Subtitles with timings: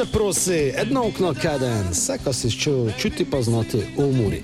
[0.00, 4.42] se prosi, edno okno kaden, vse, kar si čutil, čuti pa znati v umori.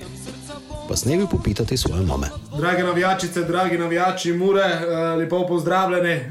[0.89, 2.27] Pa s nebi popitati svoje mame.
[2.57, 6.11] Drage navijačice, dragi navijači, mure, eh, lepo pozdravljeni.
[6.11, 6.29] Eh,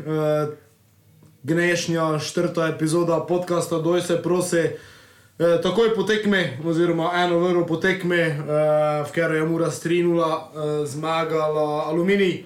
[1.42, 4.56] Gnešnja četrta epizoda podcasta Doj se prosi.
[4.56, 8.34] Eh, takoj potekme, oziroma eno vrlo potekme, eh,
[9.08, 12.44] v katero je Mura strinula, eh, zmagala Aluminij.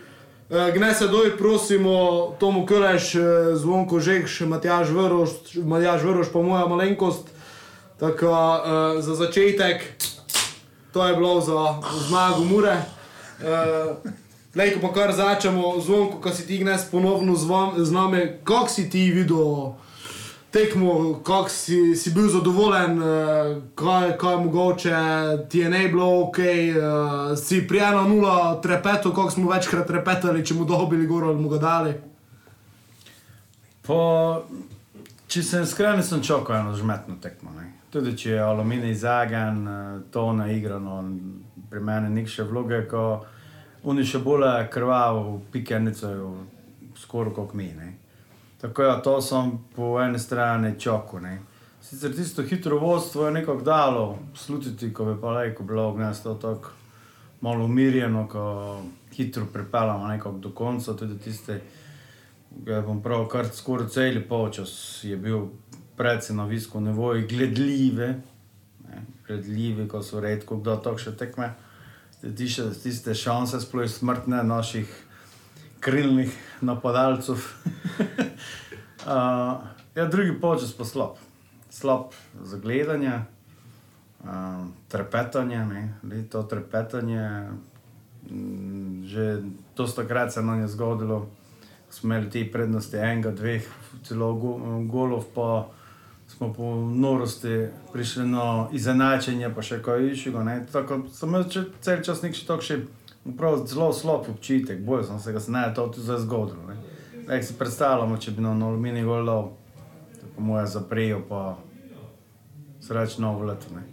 [0.51, 3.21] Eh, Gne se doj, prosimo, Tomu Kreš, eh,
[3.55, 5.31] Zvonko Žekš, Matjaž Vrš,
[5.65, 7.29] Matjaž Vrš, pa moja malenkost.
[8.01, 9.83] Tako eh, za začetek,
[10.93, 12.77] to je bilo za zmago Mure.
[13.43, 14.11] Eh,
[14.55, 18.43] Lej, ko pa kar začnemo, zvonko, ko si ti gnes ponovno z, vam, z nami,
[18.45, 19.79] kako si ti videl
[20.51, 24.97] tekmo, kako si, si bil zadovoljen, eh, kaj, kaj mogoče
[25.49, 26.75] ti je ne bilo ok, eh,
[27.37, 31.59] si prijela nula trepeto, koliko smo večkrat trepetali, če mu dobili gor ali mu ga
[31.59, 31.95] dali.
[33.83, 34.43] Po,
[35.29, 37.51] če sem iskren, sem čakal eno žmetno tekmo.
[37.57, 37.73] Ne.
[37.91, 41.05] Tudi če je aluminij zagan, eh, to na igrano,
[41.71, 43.25] pri meni ni še vloge, ko
[43.85, 46.35] oni še bolj krvav, pikenico,
[46.99, 47.73] skoraj kot mi.
[47.77, 48.00] Ne.
[48.61, 51.21] Tako ja, to sem po eni strani čakal.
[51.21, 51.41] ne.
[51.81, 56.71] Sicer tisto hitro vodstvo je nekako dalo slutiti, ko bi pa lejko bilo gnesto tako
[57.41, 61.61] malo umirjeno, ko hitro pripeljamo nekako do konca, tudi tiste,
[62.51, 65.47] ga bom prav kar skoraj cel polčas je bil
[65.97, 68.09] predvsem na visku nevoji gledljive,
[68.89, 71.55] ne, gledljive, ko so redko kdo tako še tekme.
[72.37, 74.89] Tiste, tiste šanse, sploh smrtne naših
[75.81, 77.41] krilnih napadalcev.
[79.07, 79.61] uh,
[79.95, 81.17] ja, drugi počas pa slab.
[81.71, 82.13] Slab
[82.43, 83.13] za gledanje,
[84.25, 84.29] uh,
[84.89, 85.67] trepetanje,
[86.03, 87.49] ne, to trepetanje.
[88.31, 89.43] mm, Že
[89.77, 91.29] dosta krat se nam je zgodilo,
[91.91, 93.67] smo imeli te prednosti enega, dveh,
[94.05, 95.69] celo go, golov, pa
[96.29, 100.45] smo po norosti prišli na izenačenje, pa še kaj višjega.
[100.73, 101.45] Tako sem imel
[101.81, 102.79] cel čas nek še tako še
[103.37, 106.63] prav zelo slab občutek, bojal sem se, da se ne to tudi zdaj zgodilo.
[106.69, 106.90] ne.
[107.31, 109.45] Zdaj si predstavljamo, če bi na na aluminij gol dal,
[110.19, 111.59] to po moje zaprejo, pa
[112.83, 113.71] srečno novo leto.
[113.71, 113.85] Ne.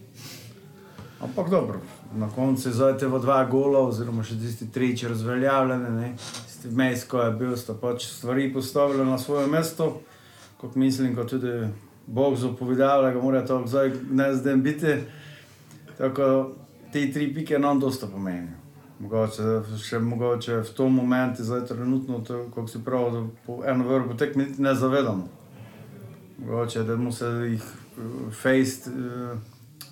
[1.22, 1.84] Ampak dobro,
[2.16, 6.10] na koncu je te dva gola, oziroma še tisti triči razveljavljene, ne.
[6.18, 10.02] tisti vmes, ko je bil, sta pač stvari postavili na svoje mesto,
[10.58, 11.70] kot mislim, kot tudi
[12.08, 15.02] Bog zapovedal, da ga mora to zdaj ne zdaj biti.
[15.98, 16.56] Tako
[16.90, 18.67] te tri pike nam dosta pomenijo.
[19.00, 19.44] Mogoče,
[19.78, 24.18] še mogoče v tom momentu, zdaj trenutno, to, kako si prav, da po eno vrhu
[24.18, 25.28] tekmi niti ne zavedamo.
[26.38, 29.38] Mogoče, da mu se jih uh, fejst, uh,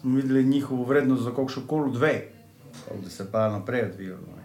[0.04, 2.16] videli njihovo vrednost za kakšno kolo dve,
[3.04, 4.26] da se pa naprej odvijalo.
[4.38, 4.44] ne.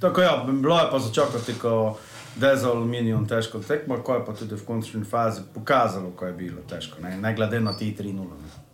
[0.00, 1.96] Tako ja, bilo je pa začakati, ko
[2.36, 6.26] da je za aluminijom težko tekmo, ko je pa tudi v končni fazi pokazalo, ko
[6.26, 8.14] je bilo težko, ne, ne glede na ti 3-0.
[8.14, 8.68] ne.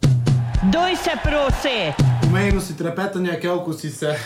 [0.72, 2.04] Doj se prosi!
[2.28, 4.16] Omenil si trepetanje, kako si se,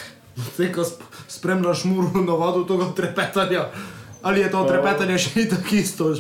[0.56, 3.68] te, ko sp- spremljaš muru na vodu tega trepetanja.
[4.22, 6.14] Ali je to trepetanje še ni tako isto?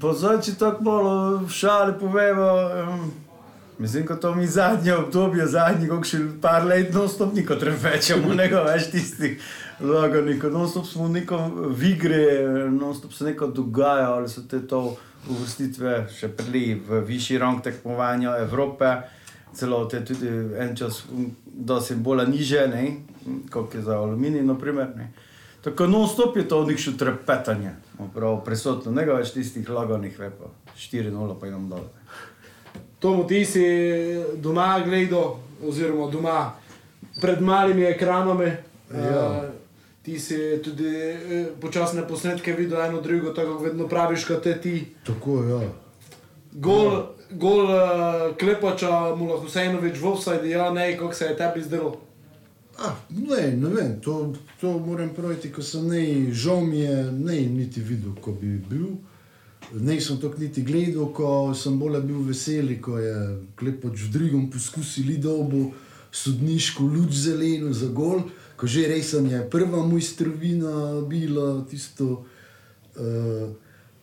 [0.00, 1.12] Pozor, če tako malo
[1.44, 2.48] v šali povemo.
[2.74, 3.10] Um,
[3.78, 8.34] mislim, da to mi zadnje obdobje, zadnji, kako še par let, no stop niko trepečemo,
[8.34, 9.38] ne več tistih
[9.80, 11.38] logonikov, no stop smo neko
[11.76, 12.24] v igri,
[12.72, 14.96] no stop se neko dogaja, ali so te to
[15.28, 18.96] uvrstitve še prili v višji rang tekmovanja Evrope.
[19.54, 20.28] Celo te tudi
[20.62, 21.02] en čas,
[21.44, 22.84] da se bolj niže, ne,
[23.50, 24.92] kot je za aluminij, naprimer.
[24.96, 25.12] Ne.
[25.60, 27.74] Tako non-stop je to nekšno trepetanje,
[28.14, 31.84] prav prisotno, ne več tistih laganih repov, 4-0 pa idem dol.
[33.00, 33.64] Tomu ti si
[34.40, 36.38] doma gledal, oziroma doma
[37.20, 38.52] pred malimi ekranami.
[38.92, 39.44] Ja.
[39.44, 39.50] Eh,
[40.00, 44.54] Ti si tudi eh, počasne posnetke videl, eno drugo, tako kot vedno praviš, kot te
[44.60, 44.94] ti.
[45.04, 45.58] Tako je.
[45.60, 45.72] Ja.
[46.52, 46.94] Gol,
[47.30, 51.98] gol uh, klepača, mu lahko vseenovič v offside, ja, ne, kako se je tebi zdelo.
[52.82, 57.36] Ah, ne, ne vem, to, to moram praviti, ko sem ne, žal mi je, ne
[57.44, 58.94] niti videl, ko bi bil.
[59.84, 63.14] Ne sem to niti gledal, ko sem bolj bil vesel, ko je
[63.60, 65.74] klepač v drugem poskusili dobo
[66.10, 68.24] sodniško luč zeleno za gol,
[68.56, 72.24] ko že resem je prva mojstrovina bila tisto.
[72.96, 73.52] Uh,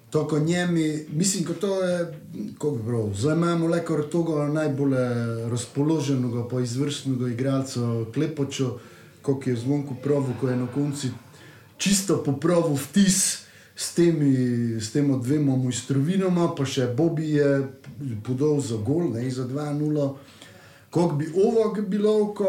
[0.10, 2.20] Tako njemi, mislim, da to je,
[2.54, 4.96] kako prav, zdaj imamo le kar toga najbolj
[5.52, 7.80] razpoloženega, pa izvrstnega igralca
[8.14, 8.70] Klepoča,
[9.22, 11.08] kot je zvonko pravu, ko je na koncu
[11.78, 13.46] čisto popravil vtis
[13.76, 14.34] s temi,
[14.82, 17.50] s tema dvema mojstrovinama, pa še Bobby je
[18.26, 20.10] podal za gol, ne za 2-0.
[20.98, 22.46] Kako bi ovo bilo, ko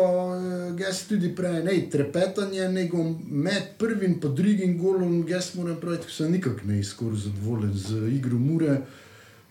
[0.80, 6.12] jaz tudi prej, ne, trepetanje, nego med prvim in drugim golom, jaz moram praviti, da
[6.12, 8.80] sem nikak ne skoraj zadovoljen z igro Mure.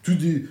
[0.01, 0.47] Tudi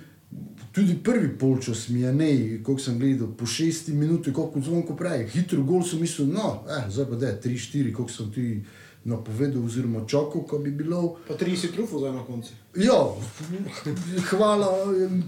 [0.71, 5.23] Tudi prvi polčas mi je ne, koliko sem gledal, po šesti minuti, koliko zvonko pravi,
[5.29, 8.61] hitro gol sem mislil, no, eh, zdaj pa da je tri, štiri, koliko sem ti
[9.07, 11.15] napovedal, oziroma čakal, ko bi bilo.
[11.27, 12.51] Pa 30 trufov zdaj na koncu.
[12.75, 12.99] Ja,
[14.29, 14.67] hvala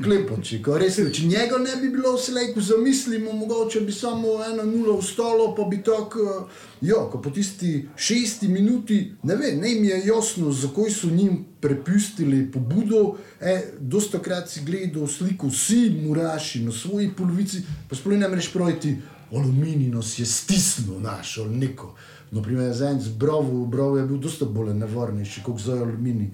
[0.04, 0.60] Klepoči.
[0.82, 5.54] Res, če njega ne bi bilo, se lahko zamislimo, mogoče bi samo eno nulo vstalo,
[5.56, 6.50] pa bi tako.
[6.82, 11.46] Ja, ko po tisti šesti minuti, ne vem, ne mi je jasno, zakaj so njim
[11.62, 13.16] prepustili pobudo.
[13.42, 18.52] E, dosta krat si gledal sliko, vsi muraši na svoji polovici, pa sploh ne moreš
[18.54, 18.98] projiti,
[19.32, 21.96] aluminij nas je stisnil naš ali neko.
[22.32, 26.30] Naprimer, za en zbrov, brov je bil dosta bolj nevarnejši, kot za aluminij.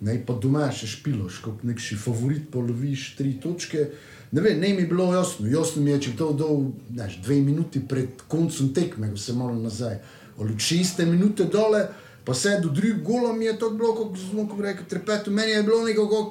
[0.00, 3.90] Ne, pa doma še špiloš, kot neki favorit, poloviš tri točke.
[4.32, 5.48] Ne vem, ne mi je bilo jasno.
[5.50, 9.34] Jasno mi je, če bi to dol, znaš, dve minuti pred koncem tekme, ko se
[9.36, 9.98] malo nazaj.
[10.40, 11.82] Ali šeste minute dole,
[12.24, 15.30] pa se do drugega gola mi je to bilo, kot smo rekli, trepeto.
[15.30, 16.22] Meni je bilo nekako,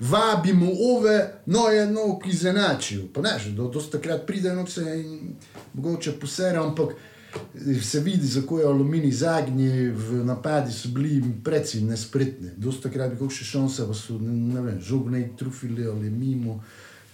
[0.00, 0.66] vabimo
[0.96, 3.08] ove, no je no, ki izenačijo.
[3.14, 5.36] Pa ne, že do, dosta krat pride, no se in
[5.74, 6.96] mogoče posere, ampak
[7.82, 12.50] se vidi, zakaj je aluminij zadnji v napadi so bili precej nespretni.
[12.56, 16.62] Dosta krat bi še šanse, pa so, ne, ne vem, žogne trufili ali mimo.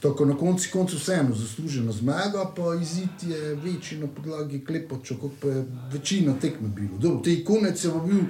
[0.02, 5.37] Tako na koncu koncu vseeno zasluženo zmaga, pa izid je večji na podlagi klepoča, kot
[5.40, 6.99] pa je večina tekme bilo.
[6.99, 8.25] Dobro, te konec je bil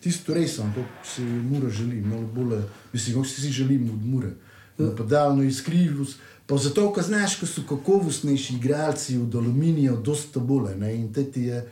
[0.00, 2.62] tisto resen, kot si mura želi, malo bolje,
[2.92, 4.30] mislim, kot si si želimo od mure.
[4.78, 10.76] Napadalno izkrivljivost, pa zato, ker znaš, ko so kakovostnejši igralci od aluminija, dosta bolje.
[10.94, 11.62] In te ti je,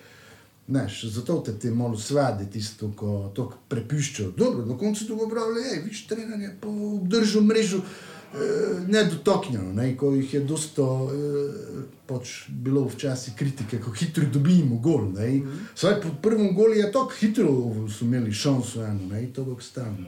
[0.69, 4.31] znaš, zato te ti malo svadi tisto, ko to prepuščajo.
[4.37, 7.83] Dobro, na koncu to pravijo, hej, viš, trener je po obdržal mrežo
[8.89, 9.97] nedotaknjeno, ne?
[9.97, 15.03] ko jih je dosta eh, pač bilo včasih kritike, kako hitro dobimo gol.
[15.03, 15.59] Mm -hmm.
[15.75, 17.49] Saj po prvem golu je tako hitro,
[17.99, 19.27] so imeli šanso eno, ne?
[19.35, 20.07] to bo stano.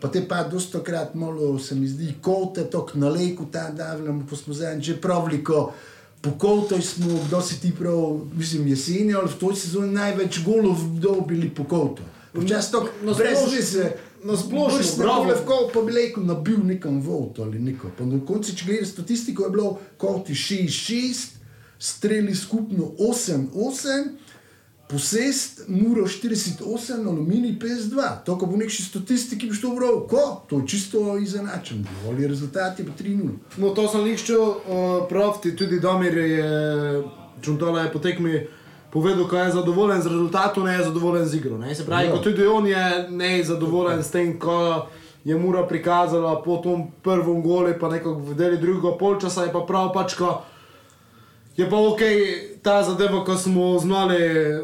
[0.00, 4.26] Pa te pa dosta krat malo se mi zdi, kote, tako na leku tam davljamo,
[4.30, 5.72] pa smo zdaj že pravili, ko
[6.22, 10.78] po kotoj smo, kdo si ti prav, mislim, jeseni ali v toj sezoni največ golov
[11.00, 12.06] dobili po kotoj.
[12.34, 13.90] Včasih tako, Na brez veze.
[14.24, 15.34] Na splošno, bravo.
[15.46, 17.90] kol, pa bi rekel, nabil nekam vod ali neko.
[17.98, 21.24] Pa na koncu, če gledaš statistiko, je bilo koti 6-6,
[21.78, 24.08] streli skupno 8-8,
[24.88, 28.24] posest, muro 48, aluminij 52.
[28.24, 32.78] To, ko bo nekši statistiki, bi šlo prav, ko, to je čisto izenačen, ali rezultat
[32.78, 33.30] je pa 3-0.
[33.56, 36.50] No, to sem liščil, uh, pravti, tudi Damir je,
[37.42, 38.44] Čuntala je po tekmi
[38.92, 41.58] povedal, da je zadovoljen z rezultatom, ne je zadovoljen z igro.
[41.58, 41.74] Ne?
[41.74, 42.14] Se pravi, Ja.
[42.14, 42.22] ja.
[42.22, 44.86] tudi on je ne zadovoljen s tem, ko
[45.24, 49.60] je Mura prikazala po tom prvem golu, pa nekako v deli drugega polčasa, je pa
[49.60, 50.42] prav pač, ko
[51.56, 52.00] je pa ok
[52.62, 54.16] ta zadeva, ko smo znali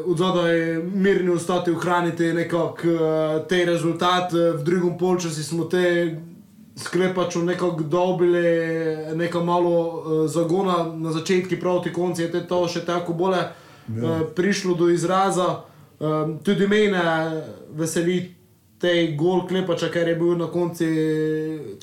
[0.05, 6.15] od zadaj mirni ostati, ohraniti nekako eh, te rezultate, v drugem polčasu smo te
[6.79, 8.43] sklepaču nekako dobili
[9.15, 13.41] nekaj malo uh, zagona na začetku, proti koncu je te to še tako bolje
[13.95, 14.03] ja.
[14.03, 15.63] uh, prišlo do izraza.
[15.99, 17.01] Um, tudi mene
[17.75, 18.35] veseli
[18.79, 20.87] tej gol klepača, ker je bil na koncu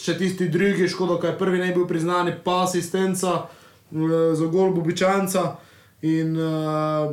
[0.00, 5.56] še tisti drugi, škoda, je prvi ne bil priznan, pa asistenca uh, za gol Bobičanca.
[6.06, 7.12] In uh,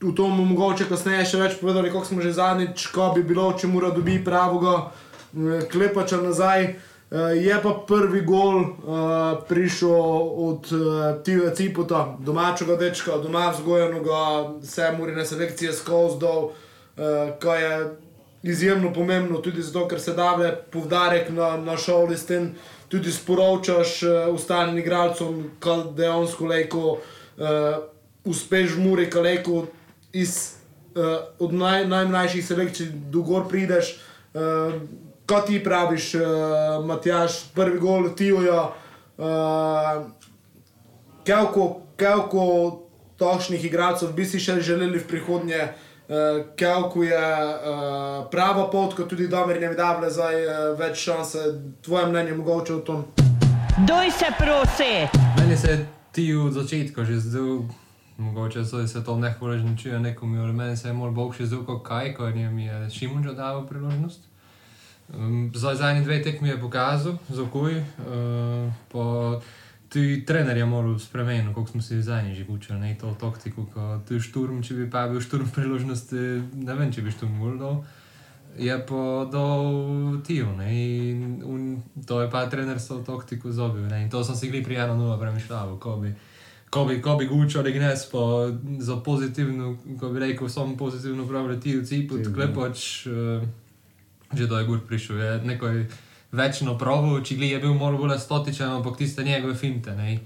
[0.00, 3.68] v tom mogoče kasneje še več povedali, kako smo že zadnjič, ko bi bilo, če
[3.68, 6.72] mora dobi pravega eh, klepača nazaj.
[7.10, 9.90] Eh, Je pa prvi gol uh, prišel
[10.36, 17.58] od uh, Tiva Cipota, domačega dečka, doma vzgojenega, vse murine selekcije skozi dol, uh, kar
[17.58, 17.90] je
[18.42, 22.54] izjemno pomembno, tudi zato, ker se da povdarek na, na šoli s tem,
[22.88, 27.82] tudi sporočaš uh, ostalim igralcem, kaj dejansko leko uh,
[28.24, 29.66] uspeš v Muri, kaj leko
[30.12, 30.54] iz
[30.94, 33.96] uh, naj, najmlajših selekcij do gor prideš.
[34.30, 34.78] Uh,
[35.30, 36.22] Kot ti praviš, uh,
[36.86, 38.62] Matjaš, prvi gol Tijoja,
[39.18, 40.06] uh,
[41.24, 42.46] Kelko, Kelko
[43.18, 45.60] tošnih igralcev bi si še želeli v prihodnje.
[46.10, 51.44] Uh, Kelko je uh, prava pot, kot tudi Damir ne vidava zdaj uh, več šanse.
[51.86, 53.04] Tvoje mnenje mogoče o tom?
[53.86, 55.06] Doj se prosi!
[55.38, 57.62] Meni se je ti od začetka že zdel,
[58.18, 61.62] mogoče so se to nehvaležno čuje nekomu, ali meni se je bolj bog še zdel
[61.70, 64.29] kot kaj, ko jim je Šimunča dal priložnost.
[65.54, 67.78] Za zadnji dve tekmi je pokazal, zakoj.
[67.78, 69.40] Uh, pa
[69.90, 74.00] tudi trener je moral spremeniti, kako smo se zadnji že učili, ne to taktiko, ko
[74.08, 76.16] ti šturm, če bi pa bil šturm priložnosti,
[76.54, 77.82] ne vem, če bi šturm gol dal.
[78.58, 83.86] Je pa dal Tijo, ne, in un, to je pa trener s to taktiko zobil,
[83.90, 86.10] ne, in to sem si gli pri 1-0 premišljal, ko bi,
[86.70, 91.60] ko bi, ko bi gučal Ignes, pa za pozitivno, ko bi rekel, samo pozitivno pravi
[91.60, 93.42] Tijo, Ciput, Klepač, uh,
[94.32, 95.84] že do je gor prišel, je nekaj
[96.32, 100.20] več na provu, če je bil malo bolj statičen, ampak tiste njegove finte, ne,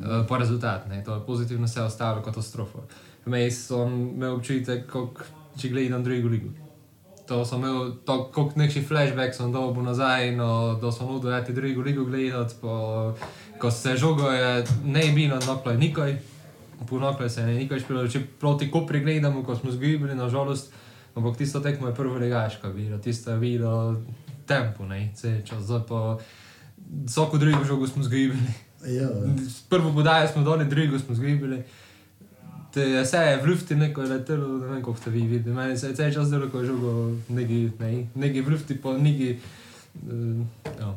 [0.00, 2.86] uh, po rezultat, ne, to je pozitivno se ostalo katastrofa.
[3.26, 5.20] Vmes sem imel občutek, kot
[5.60, 6.50] če gledam drugo ligo.
[7.28, 7.92] To sem imel,
[8.34, 13.14] kot neki flashback sem dobil nazaj, no, da sem hodil ti drugo ligo gledati, po,
[13.60, 16.16] ko se žogo je ne bilo nokle nikoj,
[16.88, 20.72] ponokle se je nikoj špilo, če proti kopri gledamo, ko smo zgubili, nažalost,
[21.14, 24.02] ampak tisto tekmo je prvo legaška bilo, tisto je bilo
[24.46, 25.12] tempo, ne,
[25.44, 26.18] čas, zdaj pa
[27.06, 28.38] vsako drugo žogo smo zgubili.
[28.86, 29.08] Ja,
[29.68, 31.62] Prvo podajo smo doli, drugo smo zgubili.
[32.72, 35.56] Te je vse v lufti neko letelo, ne vem, kako ste vi videli.
[35.56, 38.98] Meni se je cel čas zdelo, ko je žogo neki, ne, neki v lufti, pa
[38.98, 39.38] neki.
[40.06, 40.46] Uh,
[40.78, 40.94] ja.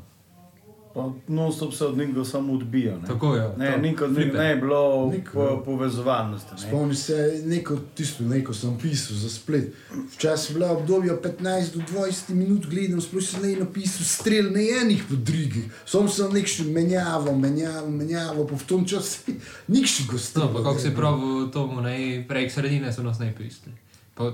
[0.93, 2.95] Pa non-stop se od njega samo odbija.
[2.95, 3.49] Ne, Tako je.
[3.57, 4.37] ne, to, nikoli ni, flipe.
[4.37, 5.31] ne je bilo Niko.
[5.33, 6.51] po, povezovalnosti.
[6.53, 6.57] Ne.
[6.59, 9.73] Spomni se neko tisto, neko sem pisal za splet.
[10.13, 11.41] Včasih je bila obdobja 15
[11.73, 15.65] do 20 minut, gledam, sploh sem ne napisal strel, ne enih po drugih.
[15.85, 17.35] Sam sem nekšen menjaval,
[17.89, 19.33] menjaval, pa v tom času
[19.67, 20.41] nikši gostil.
[20.41, 21.21] No, pa kako si pravi,
[21.51, 23.73] to mu ne, prek sredine so nas ne pisali.
[24.13, 24.29] Pa,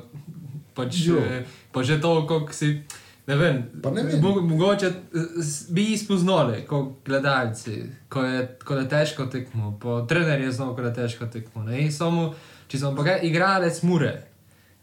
[0.75, 1.15] pač, Jo.
[1.17, 2.83] eh, pa že to, kako si,
[3.29, 4.19] ne vem, ne vem.
[4.19, 7.75] mo- mogoče eh, bi spoznali, kot gledalci,
[8.07, 11.61] ko je, ko je težko tekmo, pa trener je znal, ko je težko tekmo.
[11.89, 12.33] Samo,
[12.67, 14.13] če sem pa ga igralec mure,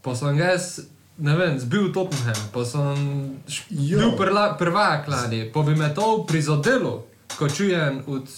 [0.00, 0.86] pa sem jaz,
[1.18, 2.96] ne vem, zbil Tottenham, pa sem
[3.70, 3.98] Jo.
[3.98, 8.28] bil prla, prvak lani, pa bi me to prizadelo, ko čujem od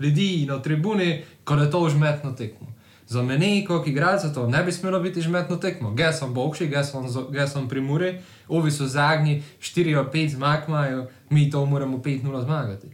[0.00, 1.10] ljudi na tribuni,
[1.44, 2.66] ko je to žmetno tekmo.
[3.12, 5.90] Za mene, kot igralca, to ne bi smelo biti žmetno tekmo.
[5.98, 8.12] Jaz sem bokši, jaz sem, pri Muri,
[8.48, 12.88] ovi so zadnji, 4 ali 5 zmag imajo, mi to moramo 5-0 zmagati.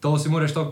[0.00, 0.64] To si moraš to,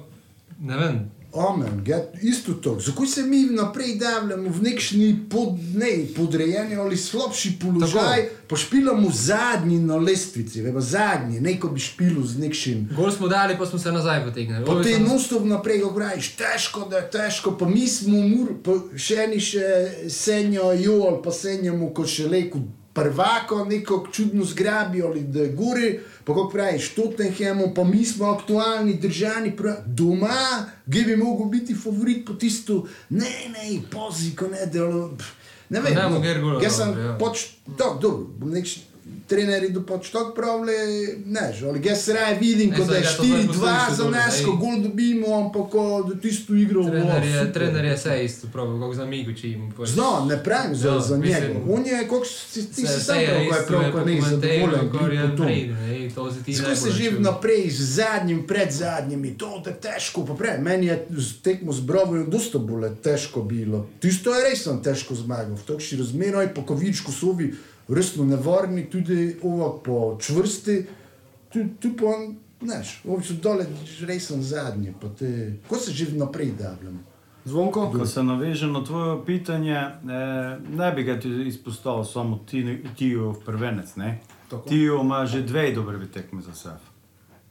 [0.60, 1.00] ne vem,
[1.34, 2.80] Omen, get, isto to.
[2.80, 9.08] Zakaj se mi naprej davljamo v nekšni pod, ne, podrejeni ali slabši položaj, pa špilamo
[9.10, 12.88] zadnji na lestvici, veba zadnji, neko bi špilo z nekšim.
[12.96, 14.66] gol smo dali, pa smo se nazaj potegnili.
[14.66, 19.14] Pa so- non-stop naprej govoriš, težko da je težko, pa mi smo mur, pa še
[19.14, 19.64] eni še
[20.08, 22.58] senjo jol, pa senjamo kot še leko
[22.92, 28.94] prvako, neko čudno zgrabijo ali da gori, pa kako praviš, Tottenhamu, pa mi smo aktualni,
[28.94, 34.66] držani, prav, doma, gdje bi mogel biti favorit po tisto, ne, ne, pozi, ko ne
[34.66, 35.16] delo.
[35.68, 37.18] Ne vem, Ne, no, Muger gola jaz sem dobro, ja.
[37.18, 37.46] pač
[37.78, 38.66] tako, dobro, bom nek
[39.24, 40.72] trenerji do pač tako pravili,
[41.26, 43.46] ne, že, ali jaz raje vidim, Ne, kot da je zdaj, ja, to zdaj 4-2
[43.48, 47.52] poslušaj za nas, ko gol dobimo, ampak ko da tisto igro Trener je, super.
[47.52, 49.72] trener je vse isto, pravi, kako za Migo čim.
[49.72, 51.60] pač- Zno, ne pravim za, Ja, za mislim, njega.
[51.68, 54.20] On je, kako si ti Se- si sam je prav, ko je prav, ko ne
[54.20, 55.44] zadovoljen, kar je to
[56.54, 60.26] Tako se živi naprej z zadnjim, pred zadnjimi, to je težko.
[60.26, 61.06] Pa prej, meni je
[61.42, 63.86] tekmo z Brovom dosta bolj težko bilo.
[64.00, 67.34] Tisto je res sem težko zmagal, v takšni razmerah, po kovičku so
[67.92, 70.86] resno nevarni, tudi ovak po čvrsti,
[71.48, 72.12] tu, tu pa,
[72.62, 73.66] znaš, so dole
[74.02, 75.30] res sem zadnji, pa te,
[75.68, 77.00] ko se živi naprej, da blam.
[77.44, 77.90] Zvonko?
[77.90, 79.92] Ko se navežem na tvoje pitanje, eh,
[80.70, 82.62] ne bi ga izpostavil samo ti-
[82.96, 83.88] Tiju v prvenec.
[84.60, 86.86] Tiju ima že dve dobre tekme za sebe,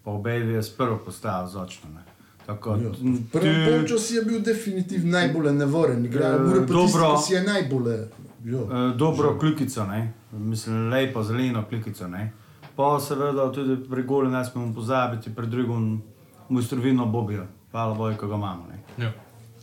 [0.03, 1.89] pa obe je s prvo postavil zočno.
[1.89, 2.03] Ne.
[2.45, 2.75] Tako, Ja.
[3.01, 7.15] m, Prvi polčas je bil definitivno najbolj nevaren, igral, Eh, mora pa tisti, dobro.
[7.15, 7.98] ki si je najbolj.
[8.45, 8.60] Jo.
[8.63, 10.13] Eh, dobro klikico, ne?
[10.31, 12.07] Mislim, lepo, zeleno klikico.
[12.07, 12.31] Ne?
[12.75, 16.01] Pa seveda tudi pri golu ne smemo pozabiti, pri drugem
[16.50, 18.67] mojstrovino Bobijo, hvala Bogu, ko ga imamo.
[18.97, 19.11] Ja.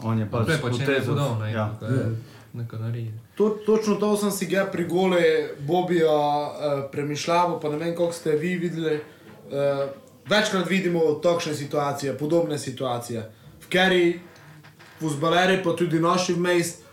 [0.03, 0.75] On je Pa pač je pač
[1.53, 1.75] ja.
[1.79, 2.17] ko je
[2.53, 3.13] neko naredi.
[3.35, 5.23] To, točno to sem si ga pri gole
[5.61, 9.01] Bobija uh, premišljal, pa ne vem, kako ste vi videli.
[9.49, 9.89] Uh,
[10.29, 14.21] večkrat vidimo takšne situacije, podobne situacije, v kateri
[15.01, 16.85] fuzbaleri, pa tudi naši vmejst,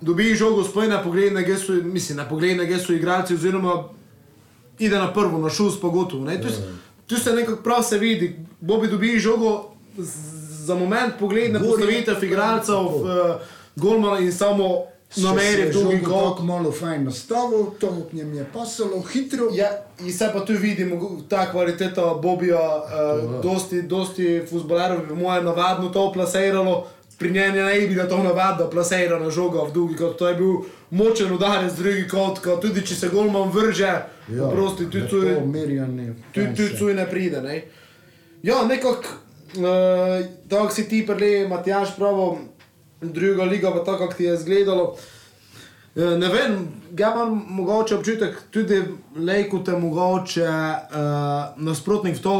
[0.00, 3.84] dobijo žogo spoj na pogled, na gesu, mislim, na pogled na gesu igralci, oziroma
[4.78, 6.24] ide na prvo, na šus, pa gotovo.
[6.24, 6.40] ne.
[6.42, 6.48] Tu,
[7.06, 9.70] tu se nekako prav se vidi, Bobi dobi žogo
[10.58, 12.98] za moment, pogled na je- postavitev igralcev, Tako.
[12.98, 13.38] v,
[13.76, 14.82] golmana in samo
[15.16, 16.12] nameri v drugi kot.
[16.26, 19.48] Tako malo fajn nastavil, to k njem je pasalo, hitro.
[19.52, 19.68] Ja,
[20.00, 20.96] in se pa tu vidimo
[21.28, 26.86] ta kvaliteta Bobija, uh, dosti, dosti futbolerov bi moje navadno to plasiralo,
[27.18, 30.34] pri njem je ne bi ga to navadno plasirano žoga v drugi kot, to je
[30.34, 30.54] bil
[30.90, 33.92] močen udarec v drugi kot, ko tudi če se golman vrže,
[34.28, 36.14] ja, prosti, tu, tu, to merjanje.
[36.32, 36.76] tu, fajn tu, se.
[36.76, 37.42] tu ne pride.
[37.42, 37.62] Ne?
[38.42, 39.16] Ja, nekako,
[39.56, 42.38] uh, tako si ti prele, Matjaš, pravo,
[43.00, 44.96] druga liga, pa tako, kako ti je izgledalo.
[45.96, 46.68] Eh, Ne vem,
[46.98, 48.82] ja imam mogoče občutek, tudi
[49.16, 52.34] lejko te mogoče uh, nasprotnik v to,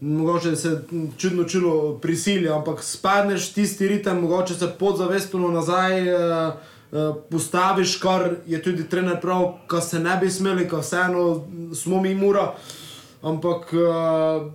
[0.00, 0.82] mogoče se
[1.18, 6.52] čudno čulo prisilja, ampak spadneš tisti ritem, mogoče se podzavestno nazaj uh,
[6.92, 12.00] uh, postaviš, kar je tudi trener prav, ko se ne bi smeli, ko vseeno smo
[12.00, 12.54] mi mura.
[13.22, 14.52] ampak uh,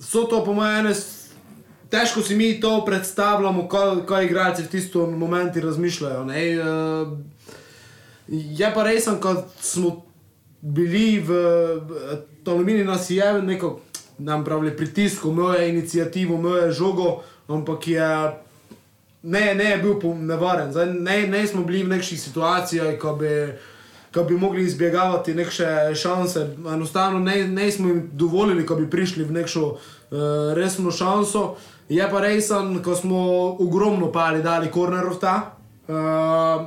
[0.00, 0.94] so to po mojem.
[1.90, 6.24] Težko si mi to predstavljamo, kaj, kaj igralci v tistem momentu razmišljajo.
[6.24, 6.40] Ne?
[6.58, 7.18] Uh,
[8.28, 10.02] je pa res, ko smo
[10.60, 11.30] bili v
[12.44, 13.80] Tolomini, nas je neko,
[14.18, 18.08] nam pravi, pritisk, moja inicijativa, moja žogo, ampak je
[19.22, 20.72] ne, ne je bil nevaren.
[20.72, 23.30] Zdaj, ne, ne smo bili v nekšnih situacijah, ko bi,
[24.14, 25.50] ko bi mogli izbjegavati neke
[25.94, 26.46] šanse.
[26.74, 29.78] Enostavno ne, ne smo jim dovolili, ko bi prišli v neko uh,
[30.54, 31.56] resno šanso.
[31.88, 33.18] Je pa resen, ko smo
[33.58, 35.56] ogromno pali, dali kornerov ta.
[35.88, 36.66] Uh,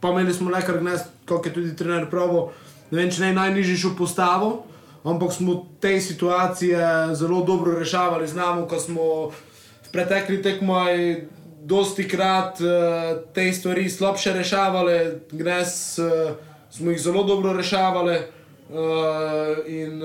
[0.00, 0.82] pa imeli smo nekaj
[1.26, 2.52] kot je tudi trener pravo,
[2.90, 4.66] ne vem, če ne najnižji šel postavo,
[5.04, 11.24] ampak smo te situacije zelo dobro rešavali, znamo, ko smo v pretekli tekmoj
[11.62, 16.30] dosti krat uh, te stvari slabše rešavali, gnes uh,
[16.70, 20.02] smo jih zelo dobro rešavali uh, in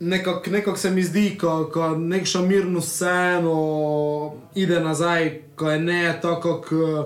[0.00, 6.18] nekako nekak se mi zdi, ko, ko nekša mirno sceno ide nazaj, ko je ne
[6.22, 7.04] tako, uh,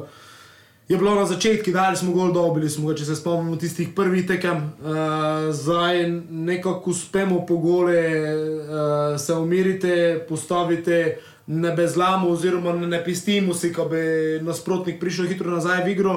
[0.94, 4.56] je bilo na začetku, dali smo gol, dobili smo če se spomnimo tistih prvih tekem.
[4.78, 11.18] Uh, zdaj nekako uspemo po gole, uh, se umirite, postavite.
[11.46, 13.98] Ne bezlamo, oziroma ne, pistimo si, ko bi
[14.42, 16.14] nasprotnik prišel hitro nazaj v igro.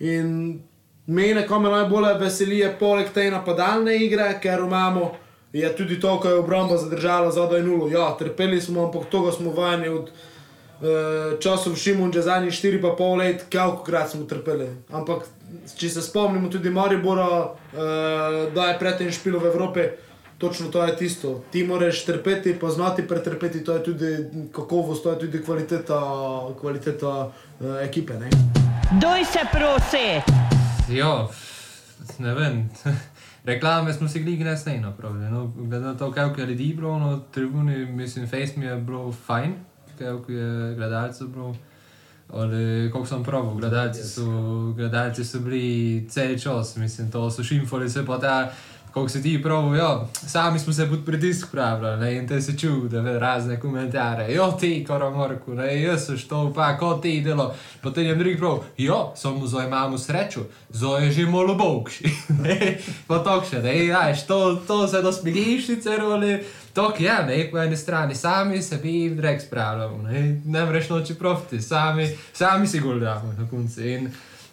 [0.00, 0.62] In
[1.06, 5.10] mene, ko me najbolj veseli, je poleg te napadalne igre, ker imamo,
[5.52, 7.90] je tudi to, ko je obramba zadržala zadaj nulo.
[7.92, 10.31] Ja, trpeli smo, ampak toga smo vajeni od uh,
[11.40, 14.66] časov Šimunča zadnjih 4,5 let, koliko krat smo trpeli.
[14.90, 15.22] Ampak
[15.76, 19.86] če se spomnimo tudi Maribora, uh, da je predtem špilo v Evropi.
[20.38, 21.44] Točno to je tisto.
[21.52, 24.16] Ti moraš trpeti, pa znati pretrpeti, to je tudi
[24.52, 26.00] kakovost, to je tudi kvaliteta,
[26.60, 28.18] kvaliteta uh, ekipe.
[28.18, 28.30] Ne?
[29.00, 30.06] Doj se prosi!
[30.90, 31.28] Ja,
[32.18, 32.70] ne vem.
[33.50, 35.30] Reklame smo si gligi nesnej napravili.
[35.30, 39.12] No, glede na to, kako je ljudi bilo na tribuni, mislim, face mi je bilo
[39.12, 39.54] fajn,
[40.02, 41.56] kako je gledalcev bilo.
[42.32, 44.24] Ali koliko sem prav, gledalci so,
[44.76, 48.52] gledalci so bili cel čas, mislim, to so šimfali se pa ta,
[48.92, 52.88] koliko se ti pravi, ja, sami smo se pod pritisk pravili, in te se čuv,
[52.88, 57.54] da ve razne komentarje, jo ti, koromorku, ne, jaz sem što, pa, ko ti delo,
[57.82, 62.04] potem je drugi prav, jo, samo zdaj imamo srečo, zdaj je že malo bovkši,
[62.44, 67.48] ne, pa to še, ne, jaš, to, to se dosmiliš sicer, ali, to je, ne,
[67.50, 72.08] po eni strani, sami se bi v drek spravljamo, ne, ne mreš noči profiti, sami,
[72.32, 73.80] sami si gol damo na koncu.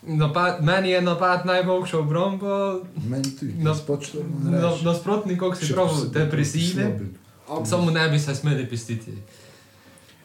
[0.02, 5.90] Napad, meni je napad najboljši obrombo, Meni tudi, No, spočno no, nasprotnik, kako si prav,
[6.14, 7.00] te prisile,
[7.66, 9.14] samo ne bi se smeli pistiti.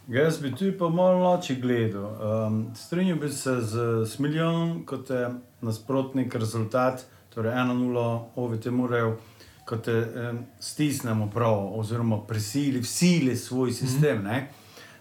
[0.08, 2.04] Jaz bi tu pa malo noči gledal.
[2.46, 9.16] Um, Strinjal bi se z Smiljonom, kot je nasprotnik rezultat, torej 1-0 ovite morajo,
[9.64, 14.18] ko te um, stisnemo prav, oziroma prisili, vsili svoj sistem.
[14.18, 14.42] Mm -hmm.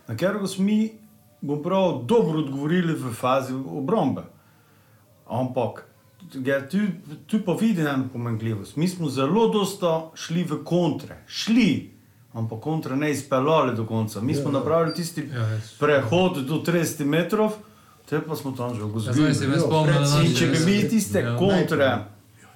[0.08, 0.92] Na katerega smo mi,
[1.42, 4.33] bom prav, dobro odgovorili v fazi obrombe.
[5.28, 5.86] Ampak
[6.36, 6.78] ja, tu,
[7.28, 8.76] tu pa vidim eno pomanjkljivost.
[8.76, 11.92] Mi smo zelo dosto šli v kontre, šli,
[12.34, 14.22] ampak kontre ne izpeljali do konca.
[14.22, 14.54] Mi smo Ja.
[14.54, 17.52] napravili tisti Ja, jaz- prehod do 30 metrov,
[18.06, 19.14] te pa smo tam že Ja, ugozili.
[19.16, 19.88] Zdaj se na recimo, In
[20.22, 21.38] naše- če bi mi tiste Ja.
[21.38, 21.98] kontre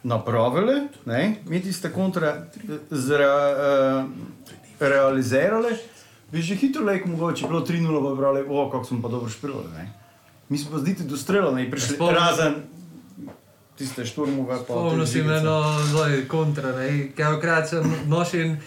[0.04, 0.74] napravili,
[1.06, 2.34] ne, mi tiste kontre
[2.90, 4.10] zre, uh,
[4.82, 5.70] realizirali,
[6.32, 9.30] bi že hitro rekel, mogoče bilo 3-0, pa bi brali, o, kako smo pa dobro
[9.30, 9.68] špilali.
[9.70, 10.07] ne."
[10.50, 12.54] Mi smo pa zdaj dostrelali in prišli Spomnim- razen
[13.78, 14.58] tiste šturmove.
[14.64, 18.58] Spomnil si me na zdaj kontra, ne, kajokrat sem nošen.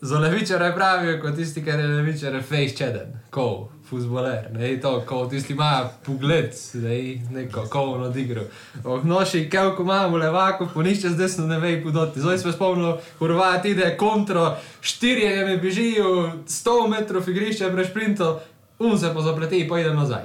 [0.00, 5.26] Za levičare pravijo, kot tisti, ki je levičare face čeden, ko, futboler, ne, to, ko
[5.26, 6.98] tisti ima pogled, ne,
[7.30, 8.44] neko, ko on odigral.
[8.84, 12.20] Oh, noši, kako imamo levako, po nišče z desno ne ve, podoti.
[12.20, 18.40] Zdaj sem spomnil, Horvat ide kontro, štirje mi bežijo, 100 metrov igrišča brez sprinto,
[18.78, 20.22] um se pa zapleti in pojde nazaj.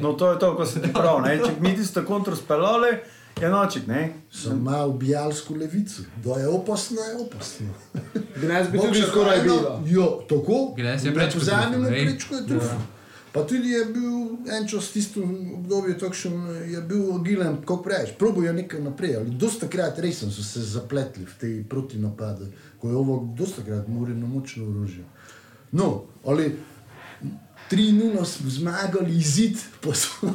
[0.00, 1.22] No, to je to, ko se ti pravi.
[1.22, 1.38] ne.
[1.38, 2.88] Če mi tisto kontro speljali,
[3.40, 4.12] je nočit, ne?
[4.32, 7.66] Sem imel bijalsko levico, da je opasno, je opasno.
[8.36, 9.82] Gnes bi tudi skoraj eno- bilo.
[9.86, 10.74] Jo, tako.
[10.76, 12.06] Gnes je prečko trufil, ej.
[12.06, 12.78] prečko je trufil.
[13.32, 14.16] Pa tudi je bil
[14.52, 15.22] en čas v tistem
[15.54, 16.32] obdobju, takšen,
[16.68, 19.16] je bil agilen, kako rečeš, probo je nekaj naprej.
[19.16, 22.46] Ali dosta krat res so se zapletli v te protinapade,
[22.78, 25.04] ko je ovo dosta krat moreno močno orožje.
[25.72, 26.56] No, ali
[27.72, 30.28] 3-0 smo zmagali, izid pa so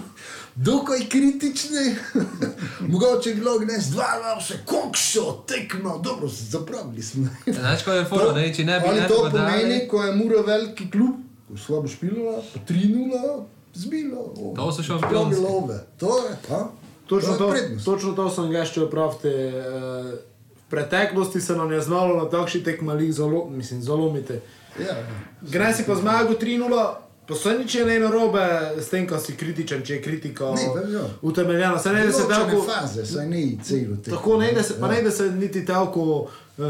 [0.58, 1.96] dokaj kritični.
[2.90, 4.02] Mogoče je bilo gnes 2-2,
[4.40, 7.28] vse kokšo, tekmo, dobro, zapravili smo.
[7.50, 10.16] Znaš, ko je foro, ne, če ne bi Ali ne to dali- pomeni, ko je
[10.16, 11.16] Mura veliki klub,
[11.48, 13.44] ko je slabo špilala, pa 3-0,
[13.76, 14.20] zbilo.
[14.20, 15.42] o, To so šampionski.
[15.42, 15.80] love.
[15.98, 16.68] To je, ha?
[17.06, 17.86] Točno To to, je prednost.
[17.86, 19.28] točno to sem ga še opraviti.
[19.28, 20.18] eh,
[20.58, 24.34] V preteklosti se nam je znalo na takšnih tekmah zelo, mislim, zalomiti.
[24.78, 25.06] Ja, ja.
[25.44, 26.96] Gre si pa zmago 3-0,
[27.28, 28.40] pa se nič je ne narobe
[28.80, 31.04] s tem, ko si kritičen, če je kritika Ne, ja.
[31.22, 31.80] utemeljena.
[31.80, 34.12] Se ne, da se tako, faze, saj ni celo te.
[34.12, 36.66] tako ne, da se, pa ne, da se niti tako uh,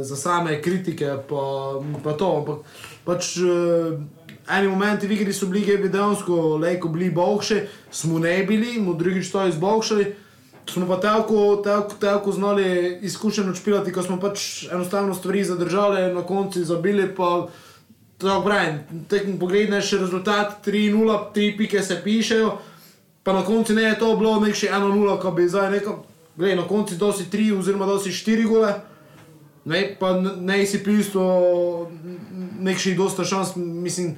[0.00, 1.44] za same kritike, pa,
[2.04, 2.58] pa to, ampak
[3.04, 3.94] pač uh,
[4.50, 8.80] eni momenti v igri so bili, ki bi dejansko lejko bili boljši, smo ne bili,
[8.80, 10.12] mu drugič to izboljšali.
[10.64, 16.22] Smo pa tako, tako, tako znali izkušeno špilati, ko smo pač enostavno stvari zadržali, na
[16.22, 17.14] koncu zabili.
[17.14, 17.48] Pa,
[18.18, 20.94] tako pravim, tekmo pogledaj še rezultat 3-0,
[21.32, 22.52] 3 pike se pišejo,
[23.22, 26.02] pa na koncu ne je to bilo nek še 1-0, ko bi zdaj nekam,
[26.36, 28.74] gledaj, na koncu dosi 3 oziroma dosi 4 gole.
[29.66, 31.86] Ne, pa ne si pisal
[32.60, 34.10] nek še dosta šans, mislim,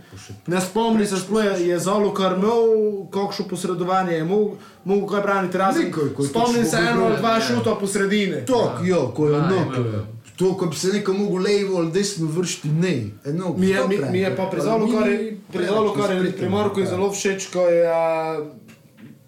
[0.46, 2.66] ne spomni se sploh, je- je zalo kar imel,
[3.06, 5.92] kakšno posredovanje je mogel, mogel kaj braniti razen.
[6.32, 7.40] Točno se eno ali dva Ja.
[7.40, 8.42] šuta po sredini.
[8.44, 10.02] To, jo, ko je ja.
[10.37, 12.96] To, ko bi se nekomu mogel levo ali desno vršiti, ne.
[13.25, 16.33] Eno, Mi je, mi, mi je pa pri Zalu, kar je, pri Zalu, kar je
[16.33, 18.40] pri Marku je zelo všeč, ko je a,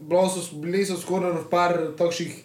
[0.00, 2.36] bilo so, bili so skoraj v par takšnih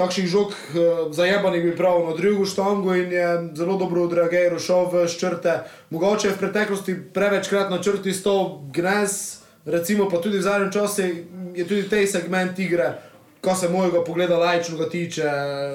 [0.00, 4.88] takšnih žog eh, zajebanih bi prav na drugo štango in je zelo dobro odreagiral, šel
[4.92, 5.60] v ščrte.
[5.90, 11.08] Mogoče je v preteklosti prevečkrat na črti stal gnez, recimo pa tudi v zadnjem času
[11.54, 12.94] je tudi tej segment igre,
[13.40, 15.30] ko se mojega pogleda lajčnega tiče,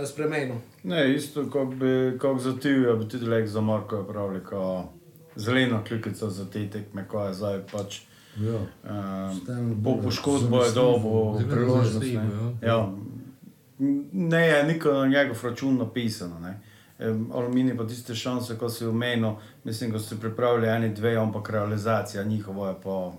[0.07, 0.55] spremenil.
[0.83, 4.83] Ne, isto kot bi, kot za Tivijo, bi tudi lek za Marko pravili, ko
[5.35, 8.01] zeleno kljukico za te tekme, ko je zdaj pač.
[8.37, 8.55] Ja.
[8.55, 10.91] Um, Stalno po bolj poškodbo je zanesljivo.
[10.93, 12.05] dobo Zelo priložnost.
[12.05, 12.67] Ne.
[12.67, 12.91] Ja.
[14.11, 16.39] ne je niko na njegov račun napisano.
[16.39, 16.59] Ne.
[16.99, 19.31] Em, Aluminij pa tiste šanse, ko si omenil,
[19.63, 23.13] mislim, da so pripravili eni dve, ampak realizacija njihova je pa,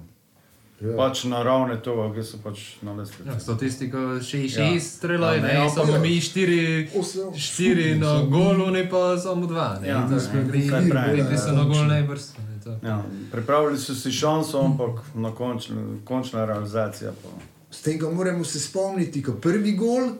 [0.79, 0.93] Ja.
[0.97, 3.25] pač naravne to, ki so pač na lesbi.
[3.27, 4.49] Ja, statistika še Ja.
[4.49, 7.33] šest strelaj, Ja, ne, ne, samo mi štiri, Osem.
[7.35, 9.79] štiri na golu, ne pa samo dva.
[9.81, 11.55] Ne, Ja, tako ne, gre, kaj pravi, gre se ja.
[11.55, 12.21] na gol najbrž.
[12.39, 12.77] ne, to.
[12.83, 13.01] Ja,
[13.33, 17.29] pripravili so si šanso, ampak na končna, končna realizacija pa.
[17.71, 20.13] Z tega moramo se spomniti, ko prvi gol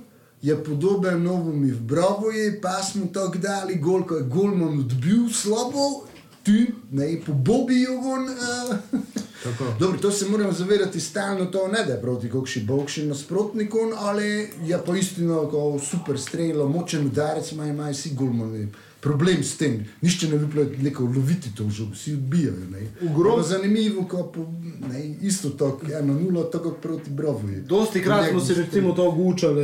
[0.43, 6.07] je podoben novemu v Bravoji, pa smo tako dali gol, ko je golman odbil slabo,
[6.43, 8.25] ti, ne, po Bobiju von.
[8.25, 8.77] Uh,
[9.47, 9.65] Tako.
[9.79, 14.25] Dobro, to se moramo zavedati stalno, to ne da je proti kakšnim bogšim nasprotnikom, ali
[14.65, 18.69] je pa istino, ko super strelo, močen udarec, ima ima vsi golmani.
[19.01, 22.55] Problem s tem, nišče ne bi bilo neko loviti to žogo, vsi odbijajo.
[23.03, 24.47] Ugrom- Zanimivo, ko po,
[24.89, 27.57] ne, isto tako, eno nulo, tako kot proti Bravoji.
[27.57, 29.63] Dosti krat smo si recimo to gučali,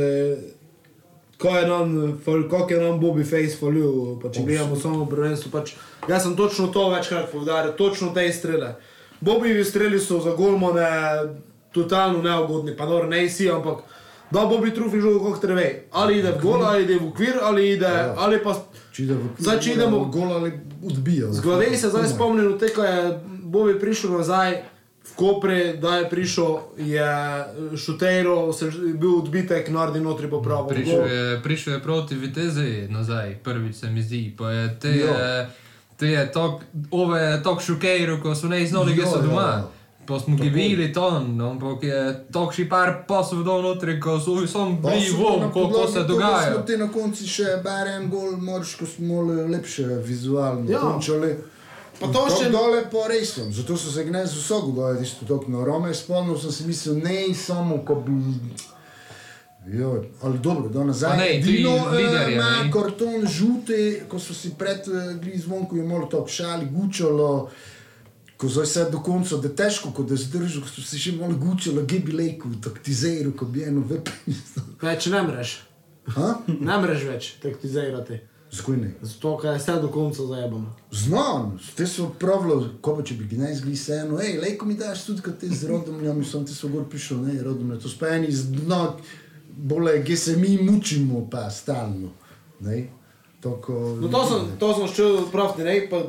[1.37, 2.19] ko je nam,
[2.49, 5.51] kako je nam Bobby Face falil, pa če gledamo samo prvenstvo.
[5.51, 5.73] Pač,
[6.09, 8.75] jaz sem točno to večkrat povdaril, točno te strele.
[9.23, 10.87] Bobby streli so za golmane
[11.71, 13.77] totalno neugodni, pa dobro, ne si, ampak
[14.31, 15.61] da Bobby trufi žogo, kako treba.
[15.91, 18.53] Ali ide v gol, ali ide v okvir, ali ide, ali pa
[18.91, 20.51] Če ide v Zdaj, če idemo- gol ali
[20.83, 21.31] odbija.
[21.31, 22.97] Zgodaj se zdaj spomnim, te, ko je
[23.43, 24.61] Bobby prišel nazaj
[25.03, 27.07] v Kopre, da je prišel, je
[27.75, 30.67] šutejro, se je bil odbitek, naredi notri popravo.
[30.67, 34.33] Prišel je, prišel je proti Vitezi nazaj, prvič se mi zdi.
[34.37, 35.13] Pa je te, Jo.
[35.97, 39.21] Te je tok, ove je tok šukejro, ko so ne znali, Jo, kje so jo,
[39.23, 39.47] doma.
[39.57, 39.69] jo.
[40.05, 44.35] Pa smo ga videli ton, ampak je tok še par pasov dol notri, ko so
[44.45, 46.57] sam bili vom, ko, ko se dogaja.
[46.61, 50.79] Ti na koncu še barem gol, moraš, ko smo lepše vizualno Ja.
[50.81, 51.35] končali.
[51.99, 55.63] Pa to še- dole po resno, zato so se gnez vsako dole, tisto tok na
[55.63, 58.11] Rome, spomnil sem si mislil, ne samo, ko bi...
[59.67, 61.17] Jo, ali dobro, da nazaj.
[61.17, 62.71] Ne, ti Edino, lider je, ima ne.
[62.71, 67.49] karton žute, ko so si pred uh, gli zvonku je malo to šali, gučalo,
[68.37, 71.15] ko zdaj se do konca, da je težko, ko da zdržal, ko so si še
[71.15, 74.61] malo gučalo, gebi lejko, taktizeru, ko bi eno vepisto.
[74.81, 75.55] Več ne mreš,
[76.15, 76.33] Ha?
[76.47, 78.19] ne mreš več taktizirati.
[78.53, 78.89] Zakaj ne?
[79.01, 80.73] Zato, ker je vse do konca zajebano.
[80.91, 84.75] Znam, te so pravili, ko pa če bi gnez gli se eno, hej, lejko mi
[84.77, 88.29] daš tudi, kot ti z rodomljami, sem ti so gor prišel, ne, rodomlja, to spajani
[88.29, 88.81] z dno,
[89.53, 92.09] bole, gdje se mi mučimo pa stalno,
[92.59, 92.87] ne.
[93.41, 96.03] Toko, No, to sem, to sem šel praviti, ne, pa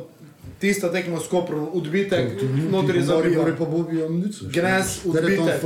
[0.59, 2.31] tista tekma s Koprom, odbitek,
[2.71, 3.57] notri za Gori Bobby.
[3.57, 4.35] po Bobi, on nič.
[4.43, 5.61] Gnez, odbitek.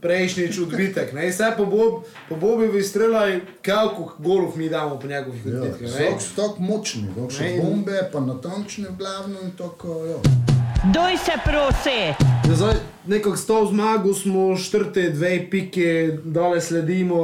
[0.00, 1.92] Prejšnjič odbitek, ne, vse po, Bob,
[2.28, 5.88] po Bobi vi streljaj, koliko golov mi damo po njegovih Ja, odbitkih.
[6.18, 10.51] so tako močni, še Ne, in- bombe, pa natančne glavno in tako, ja.
[10.84, 12.26] Doj se prosi!
[12.48, 12.74] Ja, zdaj,
[13.06, 17.16] nekako s to zmago smo štrte dve pike, dale sledimo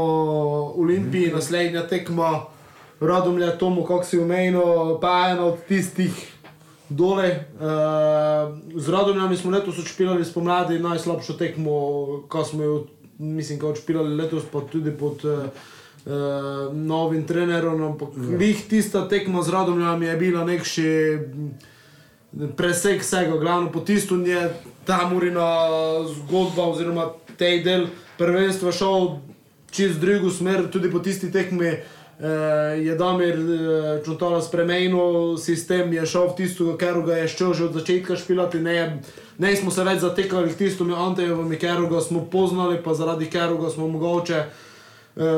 [0.77, 2.43] Olimpiji, naslednja tekma,
[3.01, 4.61] Radomlja, Tomu, kako si omenil,
[5.01, 6.33] pa ena od tistih
[6.89, 7.45] dole.
[7.55, 11.73] Uh, z Radomljami smo letos odšpilali spomladi najslabšo tekmo,
[12.29, 12.85] ko smo jo
[13.19, 15.39] mislim, kot špilali letos, pa tudi pod uh,
[16.07, 17.83] uh, novim trenerom.
[17.83, 21.19] Ampak lih tista tekma z Radomljami je bila nekši
[22.57, 24.53] preseg vsega, glavno po tistem je
[24.87, 25.49] ta Murina
[26.09, 27.87] zgodba oziroma tej del
[28.19, 29.19] prvenstva šel
[29.71, 31.73] čez drugo smer, tudi po tisti tekmi.
[32.19, 32.25] Uh,
[32.83, 37.65] je Damir uh, Čutala spremenil sistem, je šel v tisto, kar ga je šel že
[37.65, 38.59] od začetka špilati.
[38.59, 38.99] Ne,
[39.39, 43.31] ne smo se več zatekali v tisto, mi Antejovo, ker ga smo poznali, pa zaradi
[43.31, 44.35] ker ga smo mogoče.
[44.35, 44.68] Uh,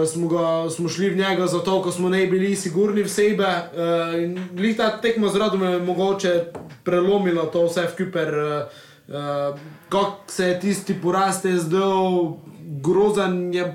[0.06, 3.48] smo, ga, smo šli v njega zato, ker smo ne bili sigurni v sebe.
[3.72, 6.34] Uh, ta tekma z radom je mogoče
[6.84, 8.34] prelomila to vse v kuper.
[8.34, 12.36] Uh, uh, Kako se je tisti porast zdel
[12.80, 13.74] grozen, je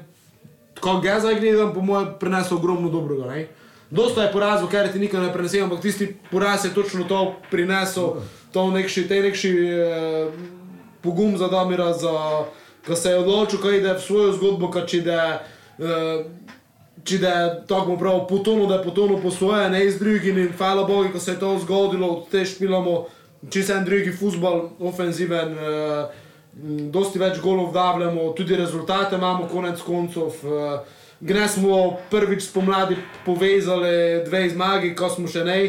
[0.80, 3.26] ko ga zdaj gledam, po mojem, prinesel ogromno dobrega.
[3.26, 3.48] Ne?
[3.90, 8.22] Dosta je porazov, ker ti nikaj ne prenesem, ampak tisti poraz je točno to prinesel,
[8.54, 10.30] to nekši, te nekši eh,
[11.02, 12.46] pogum za Damira, za,
[12.86, 15.22] ko se je odločil, ko ide v svojo zgodbo, ko če da.
[15.80, 16.26] Eh,
[17.06, 20.54] Če da je tako prav potonil, da je potonil po svoje, ne iz drugih in
[20.58, 23.06] hvala Bogu, ko se je to zgodilo, od te špilamo,
[23.52, 25.54] se en drugi futbol, ofenziven.
[25.54, 26.24] Eh,
[26.92, 30.38] dosti več golov davljamo, tudi rezultate imamo, konec koncev.
[30.44, 30.80] Uh,
[31.20, 35.60] Gre smo prvič spomladi povezali dve zmagi, ko smo še ne,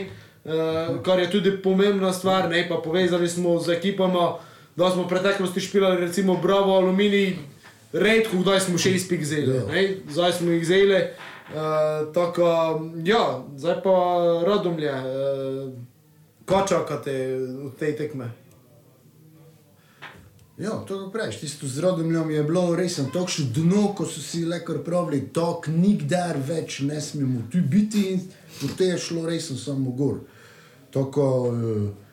[0.45, 4.37] uh, kar je tudi pomembna stvar, ne pa povezali smo z ekipama,
[4.77, 7.37] da smo v preteklosti špilali recimo Bravo, Aluminij,
[8.03, 11.01] redko, kdaj smo še izpik vzeli, ne, zdaj smo jih vzeli.
[11.47, 12.47] Uh, tako,
[13.07, 13.95] ja, zdaj pa
[14.47, 15.69] radomlje, uh,
[16.45, 17.15] kaj čakate
[17.69, 18.33] od tej tekme?
[20.59, 24.45] Ja, to je praviš, tisto z rodom je bilo res tako dno, ko so si
[24.45, 28.23] le kar pravili, tok nikdar več ne smemo tu biti in
[28.61, 30.25] potem je šlo res samo gor.
[30.91, 32.06] Tako, uh,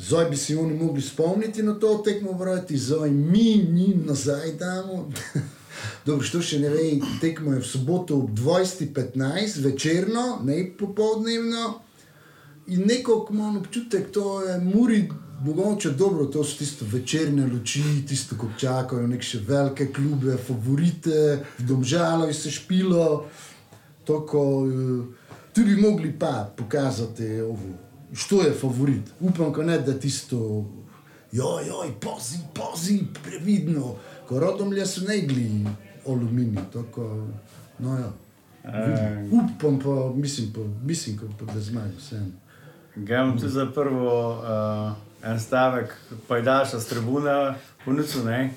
[0.00, 5.12] zdaj bi si oni mogli spomniti na to tekmo, vrati, zdaj mi njim nazaj damo.
[6.06, 11.80] Dobro, što še ne ve, tekmo je v soboto ob 20.15 večerno, ne popoldnevno.
[12.66, 15.08] In neko, ko imamo občutek, to je muri
[15.40, 21.64] mogoče dobro, to so tiste večerne luči, tisto, ko čakajo neke velike klube, favorite, v
[21.64, 23.26] domžalu se špilo.
[24.04, 29.02] Toko, eh, tu bi mogli pa pokazati, ovo, što je favorit.
[29.20, 30.64] Upam, ne, da tisto,
[31.32, 33.94] joj, joj, pozi, pozi, previdno,
[34.28, 35.66] ko rodom le so negli
[36.06, 36.62] aluminij.
[36.72, 37.28] Toko,
[37.78, 38.12] no, ja.
[38.64, 39.28] E...
[39.32, 42.32] Upam pa, mislim, pa, mislim pa, da zmagam vseeno.
[42.96, 44.38] Gremo tudi za prvo.
[44.38, 45.96] Uh en stavek,
[46.28, 48.50] pa je daš, strabuna, punucu, ne.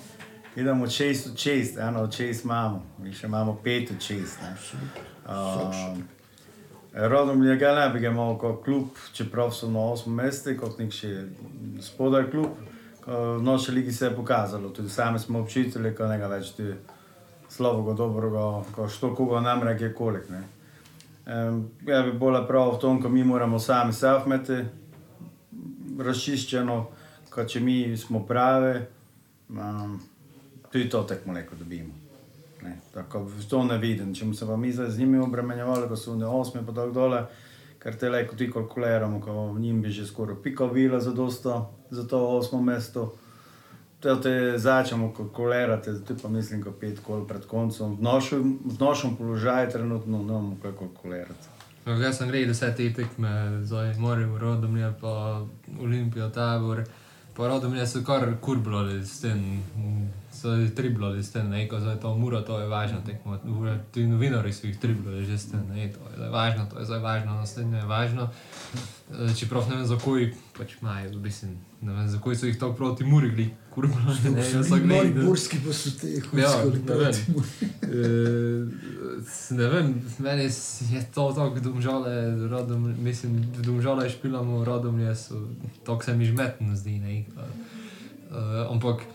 [0.55, 4.37] Idemo čez, čez, eno čez imamo, mi še imamo pet čez.
[6.93, 10.79] Rodom je ga ne bi ga imel kot klub, čeprav so na osmem mestu, kot
[10.79, 11.25] nek še
[11.81, 12.59] spodaj klub.
[13.05, 16.69] V noči ligi se je pokazalo, tudi sami smo občutili, da ne ga več ti
[17.49, 18.43] slabega, dobrega,
[18.75, 20.29] ko što koga nam reke kolik.
[20.29, 20.43] Ne.
[21.87, 24.61] Ja bi bolj prav v tom, ko mi moramo sami self-meti,
[25.99, 26.77] razčiščeno,
[27.29, 28.79] kot če mi smo pravi,
[30.71, 32.02] tudi to tekmo neko dobimo.
[32.93, 34.13] Tako to ne vidim.
[34.15, 37.25] Če se vam zdaj z njimi obremenjevali, ko so oni osmi, pa tako dole,
[37.79, 42.07] ker te leko ti kalkuliramo, ko njim bi že skoraj pika bila za, dosto, za
[42.07, 43.13] to osmo mesto.
[43.99, 47.95] To te začnemo kalkulirati, zdaj pa mislim, da pet kol pred koncem.
[47.95, 48.03] V
[48.79, 51.47] našem položaju trenutno ne moremo kaj kalkulirati.
[51.85, 53.29] No, jaz sem gledal vse te tekme,
[53.63, 55.45] zdaj moram rodom je pa
[55.81, 56.83] Olimpijo tabor.
[57.35, 59.63] Pa rodom je so kar kurblali s tem,
[60.43, 63.37] so triblali s tem, neko zdaj to mura, to je važno tekmo.
[63.91, 66.85] Tudi novinari so jih triblali že s tem, ne, to je zdaj važno, to je
[66.85, 68.27] zdaj važno, naslednje je važno.
[69.39, 70.27] Čeprav ne vem, zakaj
[70.57, 73.95] pač imajo, mislim, ne vem, zakaj so jih tako proti muri gli, kurba,
[74.35, 75.23] ne, gledal.
[75.23, 77.15] Morski pa so te, ja, ne vem.
[77.39, 78.67] uh,
[79.55, 80.51] ne vem, meni
[80.91, 82.13] je to tako domžale,
[82.51, 85.15] rodom, mislim, domžale špilamo, rodom je
[85.85, 87.19] tako se mi žmetno zdi, ne.
[88.33, 89.07] Uh, ampak,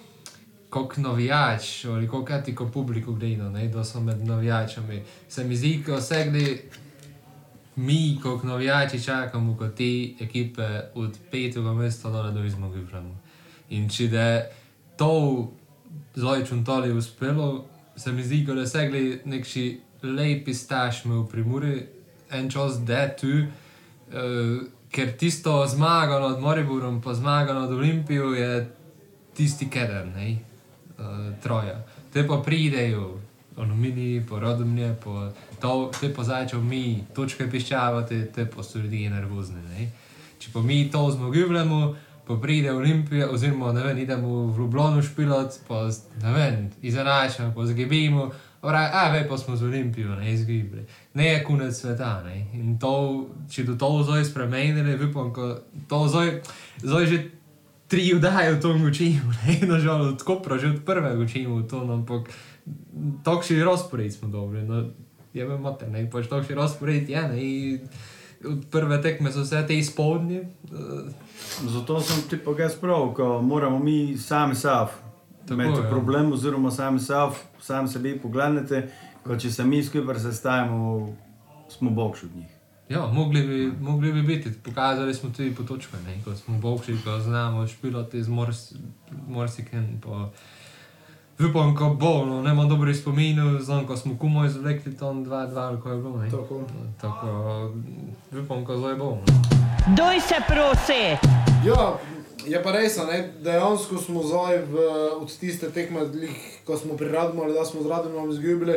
[0.70, 5.83] kot navijač, ali kot etiko publiko gleda, ne, da so med navijačami, se mi zdi,
[5.87, 6.62] ko se gleda,
[7.76, 12.87] mi, kot novijači, čakamo, kot te ekipe od petega mesta do da bi zmogli.
[13.70, 14.50] In če je
[14.96, 15.52] to
[16.14, 17.64] zdaj čuntali uspelo,
[17.96, 21.87] se mi zdi, da so segli neki lepi stašmi v primuri,
[22.31, 24.59] en čas da tu, uh,
[24.90, 28.70] ker tisto zmago nad Moriborom, pa zmago nad Olimpijo je
[29.37, 30.47] tisti keder, ne,
[31.42, 31.84] troja.
[32.12, 33.18] Te pa pridejo,
[33.56, 35.30] aluminij, po rodomlje, po
[35.61, 39.62] to, te pa začel mi, točke piščavati, te pa so ljudje nervozni.
[39.72, 39.88] Ne?
[40.38, 41.80] Če pa mi to zmogljujemo,
[42.28, 45.88] pa pride Olimpija, oziroma ne vem, idemo v Ljubljano špilat, pa
[46.22, 48.30] ne vem, izenačimo, pa zgibimo.
[48.61, 50.82] Pravi, a vej, pa smo z Olimpijo, ne izgibili.
[51.14, 52.40] Ne je konec sveta, ne.
[52.58, 56.40] In to, če do toho zdaj spremenili, upam, ko to zdaj,
[56.82, 57.18] zdaj že
[57.88, 62.01] tri vdaje v tom učimo, ne, nažalost, tako prav, že od prvega učimo to, no,
[62.01, 62.29] ampak
[63.24, 64.85] takšni razpored smo dobri, no,
[65.33, 67.40] je me mater, ne, pač takšni razpored je, ne,
[68.48, 71.09] od prve tekme so vse te izpodnje, uh,
[71.66, 74.90] Zato sem ti pa jaz prav, ko moramo mi sami saf.
[75.42, 75.90] Tako, Imeti ja.
[75.90, 78.88] problem, oziroma sami saf, sami sebi pogledate,
[79.24, 81.16] ko če se mi skupaj sestavimo,
[81.68, 82.58] smo boljši od njih.
[82.88, 86.96] Ja, mogli bi, mogli bi biti, pokazali smo tudi po točkah, ne, ko smo boljši,
[87.05, 88.72] ko znamo špilati z mors,
[89.29, 90.31] morsikem, pa
[91.48, 95.81] upam, ko bo, no, nema dobrih spominov, znam, ko smo kumo izvlekli tam 2-2 ali
[95.81, 96.31] ko je bilo, ne.
[96.31, 96.62] Tako.
[97.01, 97.72] Tako,
[98.44, 99.05] upam, ko zdaj bo.
[99.05, 99.22] No.
[99.96, 101.29] Doj se prosi!
[101.66, 101.98] Ja,
[102.46, 104.88] je pa res, a ne, dejansko smo zdaj v,
[105.20, 106.01] od tiste tekme,
[106.64, 108.74] ko smo pri Radmu ali da smo z Radom izgubili,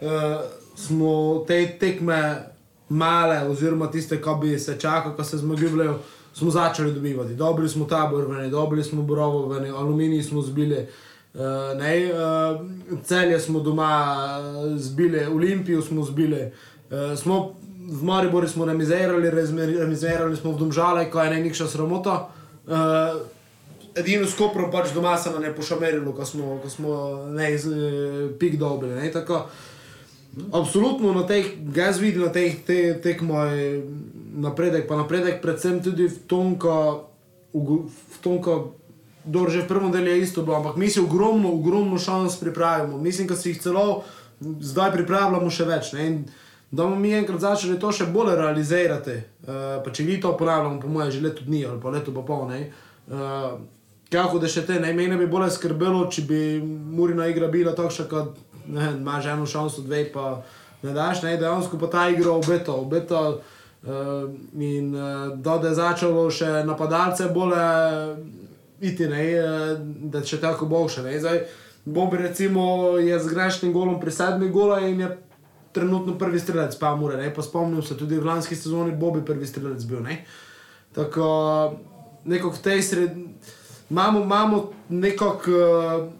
[0.00, 0.40] uh,
[0.76, 2.52] smo te tekme
[2.92, 5.98] male, oziroma tiste, ki bi se čakali, ko se zmagujejo,
[6.34, 7.34] smo začeli dobivati.
[7.34, 10.86] Dobili smo tabor, dobili smo Borovo, veni, aluminij smo zbili.
[11.34, 11.40] Uh,
[11.78, 12.60] ne, uh,
[13.04, 16.50] celje smo doma uh, zbili, Olimpijo smo zbili,
[16.90, 17.54] uh, smo
[17.90, 22.28] v Mariboru smo remizirali, rezme- remizirali smo v Domžale, ko je najnikša sramota.
[22.66, 22.74] Uh,
[23.94, 26.96] edino s Koprom pač doma se nam je pošamerilo, ko smo, ko smo
[27.32, 28.94] ne, iz, eh, pik dobili.
[28.94, 29.46] Ne, tako,
[30.52, 31.44] Absolutno na teh,
[31.76, 33.52] jaz vidim na teh te, tekmah
[34.32, 36.56] napredek, pa napredek predvsem tudi v tom,
[37.52, 38.40] v, tom,
[39.22, 42.98] Dobro, že v prvem delu je isto bilo, ampak mi si ogromno, ogromno šans pripravimo.
[42.98, 44.02] Mislim, da si jih celo
[44.42, 45.92] zdaj pripravljamo še več.
[46.72, 50.80] Da bomo mi enkrat začeli to še bolj realizirati, uh, pa če vi to ponavljamo,
[50.80, 52.48] po mojem, že leto dni ali pa leto pa pol.
[52.48, 52.70] ne,
[53.02, 53.58] Uh,
[54.12, 58.06] kako da še te, ne, mene bi bolj skrbelo, če bi Murina igra bila takšna,
[58.06, 60.42] kot ne imaš eno šanso, dve pa
[60.82, 66.30] ne daš, ne, dejansko pa ta igra obeta, obeta uh, in uh, da je začelo
[66.30, 67.54] še napadalce bolj
[68.82, 69.76] iti, ne, eh,
[70.10, 71.02] da še tako boljše.
[71.06, 71.18] Ne.
[71.20, 71.44] Zdaj,
[71.84, 75.10] Bobi recimo je z grešnim golom pri sedmi gola in je
[75.72, 79.46] trenutno prvi strelec, pa mora, ne, pa spomnim se tudi v lanski sezoni Bobi prvi
[79.46, 80.24] strelec bil, ne.
[80.92, 81.78] Tako,
[82.24, 83.28] nekako v tej sredini,
[83.90, 86.10] imamo, imamo nekako, uh,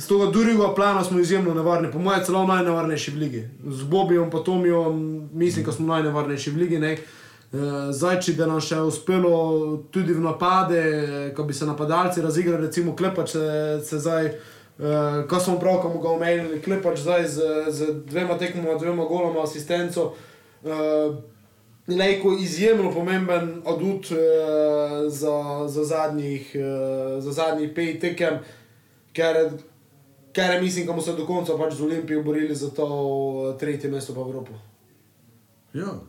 [0.00, 3.42] z tega drugega plana smo izjemno nevarni, po mojem celo najnevarnejši v ligi.
[3.68, 6.96] Z Bobijem pa Tomijom mislim, da smo najnevarnejši v ligi, ne.
[7.52, 7.60] Uh,
[7.92, 9.32] zdaj, če da nam še uspelo
[9.92, 10.82] tudi v napade,
[11.36, 14.30] ko bi se napadalci razigrali, recimo Klepač se, zdaj,
[14.78, 20.14] uh, ko smo pravkar ga omenili, Klepač zdaj z, z dvema tekmoma, dvema goloma, asistenco.
[20.62, 21.18] Uh,
[21.90, 28.38] Lejko izjemno pomemben adut uh, za, za, zadnjih, uh, za zadnjih pet tekem,
[29.12, 29.50] ker,
[30.32, 32.86] ker mislim, da bomo se do konca pač z Olimpijo borili za to
[33.54, 34.52] eh, tretje mesto v Evropi.
[35.74, 36.00] Ja,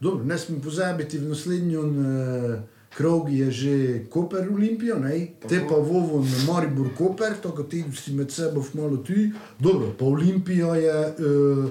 [0.00, 2.60] dobro, ne smem pozabiti, v naslednjem uh,
[2.96, 5.26] krogu je že Koper Olimpijo, ne?
[5.48, 9.12] te pa Vovo na Maribor Koper, tako ti si med seboj malo tu.
[9.58, 11.70] Dobro, pa Olimpijo je, uh,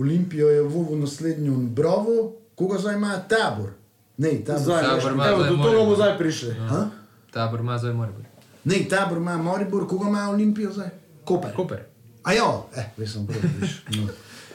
[0.00, 3.70] Olimpijo je Vovo naslednjem Bravo, koga zdaj ima tabor?
[4.16, 4.62] Ne, tabor.
[4.62, 6.54] Zdaj, Tabor ima evo, zdaj do tega bomo zdaj prišli.
[6.54, 6.88] Ha?
[7.30, 8.28] Tabor ima zdaj mora biti.
[8.64, 10.88] Ne, tabor ima Maribor, koga ima Olimpijo zdaj?
[11.28, 11.52] Koper.
[11.52, 11.80] Koper.
[12.22, 13.76] A ja, eh, veš, sem prav, veš.
[13.90, 14.08] No.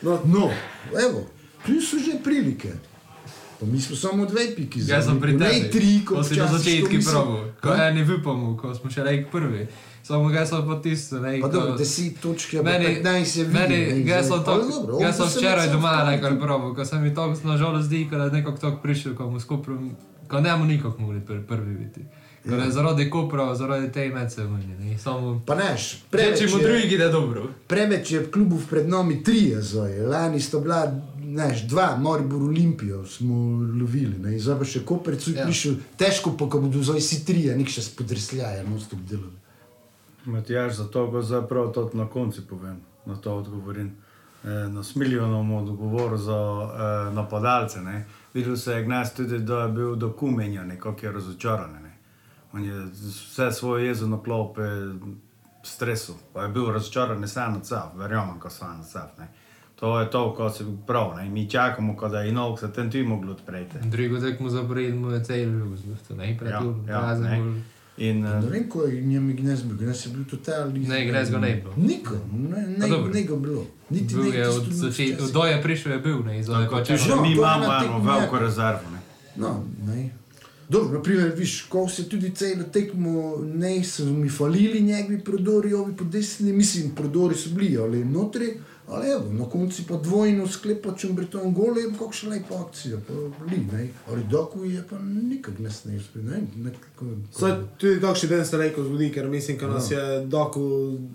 [0.04, 0.50] No, no,
[1.00, 1.24] evo,
[1.62, 2.74] tu so že prilike.
[3.56, 5.70] Pa mi smo samo dve piki Jaz sem pri Ne tebi.
[5.70, 7.88] tri, ko kot si na začetku probil, ko Ha?
[7.88, 9.68] eni vipamo, ko smo še rejk prvi.
[10.04, 13.44] Samo ga sem pa tisto, ne, Pa ko- dobro, 10 točke, pa Meni, 15 je
[13.48, 14.54] meni, jaz sem to,
[15.00, 18.58] jaz sem včeraj doma nekaj probil, ko se mi to nažalost zdi, da je nekako
[18.60, 19.80] tako prišel, ko mu skupaj,
[20.28, 22.02] ko ne mu nikako mogli pr prvi biti.
[22.04, 25.42] Ko je zaradi Kopra, zaradi te mece meni, ne, samo...
[25.46, 27.44] Pa neš, Preveč preveč mu je, drugi gre dobro.
[27.68, 30.00] preveč je klubov pred nami trije zdaj.
[30.00, 30.82] Lani sta bila,
[31.18, 33.36] neš, dva, Maribor Olimpijo smo
[33.80, 35.46] lovili, ne, zdaj pa še Kopercu je Ja.
[35.46, 39.40] prišel, težko pa, ko bodo zdaj vsi trije, nek še spodrsljaje, no stop delali.
[40.26, 43.92] Matjaž, zato ga zdaj prav to na koncu povem, na to odgovorim.
[44.44, 46.68] E, na Smiljonom odgovor za e,
[47.14, 47.82] napadalce.
[47.82, 48.06] Ne.
[48.34, 51.72] Videl se je Gnas tudi, da je bil do kumenja, nekako je razočaran.
[51.74, 51.83] Ne.
[52.54, 54.62] On je vse svoje jezo na klope
[55.64, 59.12] stresu, pa je bil razočaran ne samo nad sabo, verjamem, ko sam sabo.
[59.20, 59.28] ne.
[59.76, 61.30] To je to, ko se prav, ne.
[61.30, 63.78] mi čakamo, ko da je inok se tem tudi moglo odpreti.
[63.84, 67.38] Drugo tekmo zapored mu je cel zbufto, ne, pred Ja, tu, ja, razen ne.
[67.38, 67.62] bolj.
[67.98, 70.80] In, e, Ne vem, ko je njem Ignes bil, Ignes je bil totalni.
[70.80, 71.74] Ne, ga ne bilo.
[71.78, 73.66] Niko, ne, A ne, ne ga bilo.
[73.90, 76.98] Niti Bil ne je od začetka, do je prišel, je bil, ne, pa če če
[76.98, 78.42] že mi je imamo eno veliko ja.
[78.42, 78.90] rezervo.
[78.94, 79.00] Ne.
[79.36, 80.10] No, ne.
[80.70, 85.98] Dobro, naprimer, viš, ko se tudi celo tekmo ne so mi falili njegovi prodori, ovi
[85.98, 88.58] po desni, mislim, prodori so bili, ali notri,
[88.88, 92.62] ali evo, na koncu pa dvojno sklepa, če bi to gole, je kako še lepa
[92.68, 97.06] akcija, pa bili, ne, ali doku je pa nikak ne snesli, ne, nekako.
[97.32, 100.66] Saj tudi takšen den se reko zgodi, ker mislim, da nas je Daku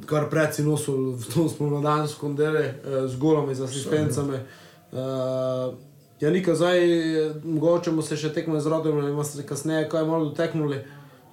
[0.06, 4.40] kar predsi nosil v to spomladansko dele eh, z golami, z asistencami.
[4.88, 5.87] Uh,
[6.20, 10.04] ja, nika zdaj, eh, mogoče se še tekmo z rodom, ali bomo se kasneje kaj
[10.04, 10.84] malo doteknuli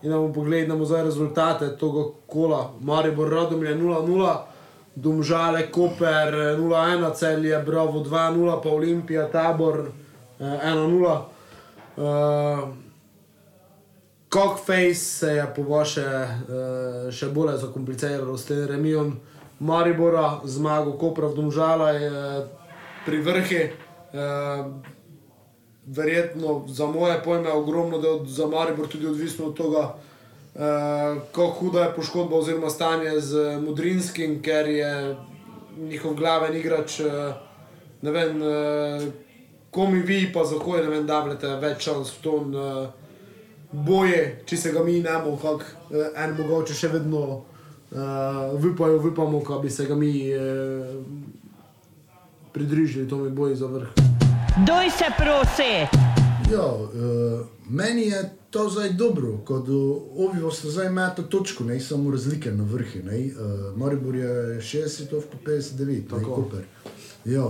[0.02, 2.74] in da bomo pogledali, zdaj rezultate tega kola.
[2.82, 4.36] Maribor rodom je 0-0,
[4.96, 9.88] Domžale, Koper eh, 0-1, Celje, Bravo 2-0, pa Olimpija, Tabor
[10.40, 11.22] eh, 1-0.
[11.96, 12.04] Uh,
[14.34, 19.14] Cockface se je po vaše uh, še bolj zakompliciral s tem remijem
[19.60, 22.12] Maribora, zmago Kopra v Domžala je
[23.06, 23.62] pri vrhi.
[24.14, 24.72] Uh,
[25.86, 29.96] verjetno za moje pojme ogromno, da je za Maribor tudi odvisno od tega,
[30.56, 30.62] uh,
[31.32, 35.16] kako huda je poškodba oziroma stanje z Mudrinskim, ker je
[35.78, 37.34] njihov glaven igrač, uh,
[38.02, 39.04] ne vem, uh,
[39.72, 42.36] komi vi pa za koje, ne vem, davljate več šans v to.
[42.36, 43.06] Uh,
[43.72, 49.02] boje, če se ga mi ne bomo, kako uh, en mogoče še vedno uh, vipajo,
[49.04, 50.96] vipamo, da bi se ga mi uh,
[52.56, 53.88] pridružili, to mi boji za vrh.
[54.68, 55.74] Doj se prosi!
[56.52, 59.68] Ja, uh, meni je to zdaj dobro, kot
[60.18, 63.00] ovi ste zdaj imate točko, ne samo razlike na vrhu.
[63.00, 66.64] Uh, Maribor je 60, pa 59, tako Koper.
[67.26, 67.46] Ja,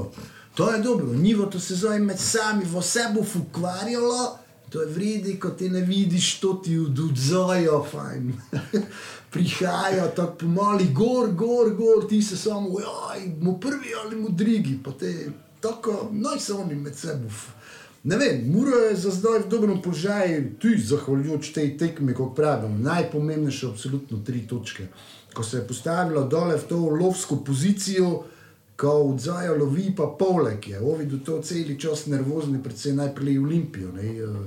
[0.56, 4.38] to je dobro, nivo to se zdaj med sami v sebi ukvarjalo.
[4.70, 8.34] To je vredi, ko ti ne vidiš, to ti vdudzajo, fajn.
[9.36, 14.79] Prihajajo tako pomali, gor, gor, gor, ti se samo, oj, mu prvi ali mu drugi,
[14.83, 15.11] pa te
[15.59, 17.31] tako, noj se oni med seboj.
[18.05, 22.77] Ne vem, Muro je za zdaj v dobrem položaju, tudi zahvaljujoč tej tekmi, kot pravim,
[22.86, 24.88] najpomembnejše, absolutno tri točke.
[25.33, 28.23] Ko se je postavila dole v to lovsko pozicijo,
[28.77, 33.91] ko odzaja lovi, pa polek je, ovi do to celi čas nervozni, predvsem najprej Olimpijo.
[33.91, 34.38] Ne, uh,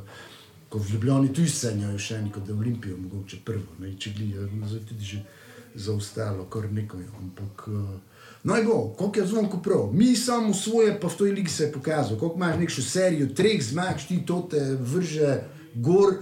[0.68, 4.48] ko v Ljubljani tudi sanjajo še eno, da je Olimpijo mogoče prvo, ne, če glijo,
[4.66, 5.22] zdaj tudi že
[5.74, 7.04] zaostalo, kar nekaj.
[7.20, 9.88] Ampak, uh, no, bo, koliko je zvonko prav.
[9.92, 13.62] Mi samo svoje, pa v toj ligi se je pokazal, koliko imaš neko serijo, treh
[13.64, 15.38] zmag, ti to te vrže
[15.74, 16.18] gor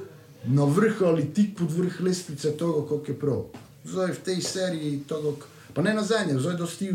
[0.46, 3.44] na vrh ali tik pod vrh lestvice, togo, koliko je prav.
[3.86, 5.36] Zdaj v tej seriji togo,
[5.74, 6.92] pa ne na zadnje, zdaj dosti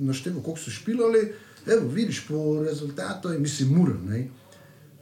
[0.00, 1.32] naštevo, koliko so špilali,
[1.66, 4.28] evo, vidiš po rezultatu, mislim, mura, ne.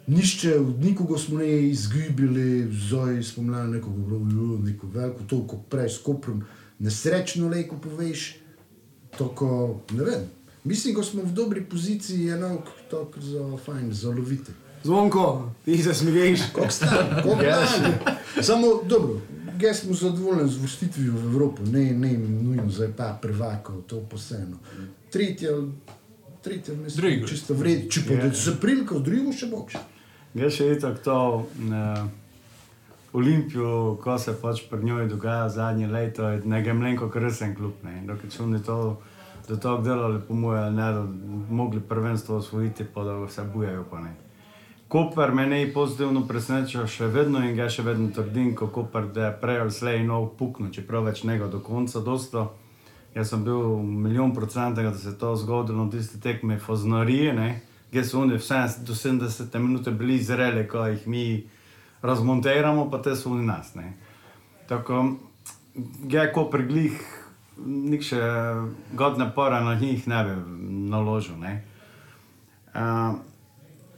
[0.06, 6.44] Nišče, nikogo smo ne izgubili, zdaj spomladi nekoga, bilo neko veliko, toliko prej s koprom,
[6.78, 8.36] nesrečno leko poveš,
[9.18, 10.20] tako, ne vem.
[10.64, 14.52] Mislim, ko smo v dobri poziciji, je enako tako za fajn, za lovite.
[14.84, 16.40] Zvonko, ti se smeješ.
[16.54, 17.94] Kako stan, kako lani.
[18.42, 19.20] Samo, dobro,
[19.60, 24.58] jaz sem zadovoljen z vrstitvijo v Evropo, ne, ne nujno zdaj pa prvako, to posebno.
[25.10, 25.50] Tretje,
[26.42, 27.26] tretje mesto, Drugo.
[27.26, 28.24] čisto vredno, če pa Ja.
[28.24, 28.44] yeah.
[28.44, 29.72] se prilika, drugo še boš.
[30.36, 32.06] Jaz še itak to uh,
[33.16, 37.78] Olimpijo, ko se pač pri njoj dogaja zadnje leto, je nekaj mlenko kresen klub.
[37.84, 38.02] Ne.
[38.04, 38.76] Dokaj so oni to
[39.48, 41.04] do tega delali, po mojem, ne da
[41.48, 43.84] mogli prvenstvo osvojiti, pa da vse bujajo.
[43.90, 44.12] Pa ne.
[44.88, 49.30] Koper me ne pozitivno preseneča še vedno in ga še vedno trdim, kot Koper, da
[49.30, 52.50] je prej ali slej nov puknil, čeprav več njega do konca dosto.
[53.14, 57.48] Jaz sem bil milijon procentov, da se je to zgodilo na tisti tekmi Foznarije, ne,
[57.96, 61.46] kjer so oni vse do 70 minut bili zreli, ko jih mi
[62.02, 63.74] razmontiramo, pa te so oni nas.
[63.74, 63.92] Ne.
[64.68, 65.16] Tako,
[66.08, 67.00] je ko preglih,
[67.66, 68.20] nik še
[68.92, 70.36] godne pora na njih ne bi
[70.92, 71.40] naložil.
[71.40, 71.64] Ne.
[72.76, 73.16] Uh,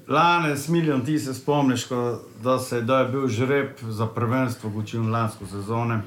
[0.09, 5.11] Lani, smiljon ti se spomniš, ko, da, se, da je bil žreb za prvenstvo Gučin
[5.11, 6.01] lansko sezono.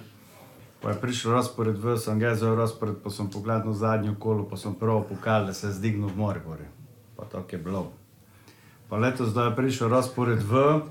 [0.81, 4.57] Pa je prišel razpored v, sem ga zelo razpored, pa sem pogledal zadnjo kolo, pa
[4.57, 6.80] sem prvo pokal, da se je zdignil v Moribori.
[7.21, 7.91] Pa tako je bilo.
[8.89, 10.81] Pa letos, da je prišel razpored v,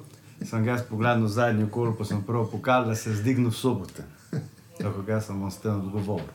[0.46, 4.04] sem ga pogledal zadnjo kolo, pa sem prvo pokal, da se je zdignil v sobote.
[4.78, 6.30] Tako ga sem vam s tem odgovoril.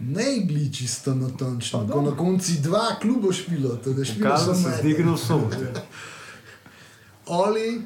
[0.00, 4.76] Ne bili čisto natančno, ko na konci dva kluba špilo, da špilo Pokal, da se
[4.78, 5.72] zdignil v sobote.
[7.28, 7.82] Ali,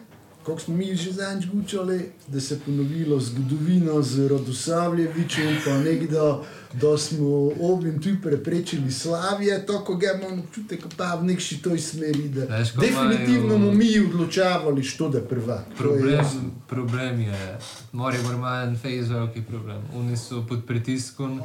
[0.46, 6.44] kako smo mi že zadnjič gučali, da se je ponovilo zgodovino z Radosavljevičem, pa nekdo,
[6.72, 12.28] da smo obim tu preprečili slavje, tako ga imamo občutek, pa v nekši toj smeri,
[12.28, 15.64] da Veš, ko definitivno bomo mi odločavali, što da prvak.
[15.64, 16.40] To je Problem, jasno.
[16.68, 17.58] problem je,
[17.92, 19.82] Maribor ima en fejs veliki problem.
[19.96, 21.40] Oni so pod pritiskom.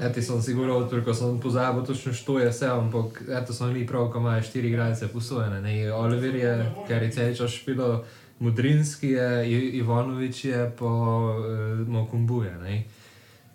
[0.00, 3.86] Eto sem sigurno odprl, ko sem pozabil točno, što je vse, ampak eto sem li
[3.86, 5.60] prav, ko imajo štiri igralce posojene.
[5.62, 5.92] Ne?
[5.92, 8.04] Oliver je, ker je cel čas špilo,
[8.38, 12.84] Mudrinski je, Ivanovič je, pa uh, Mokumbuje, ne.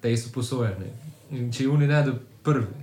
[0.02, 0.90] Te so posojeni.
[1.32, 2.82] In če oni ne do prvi.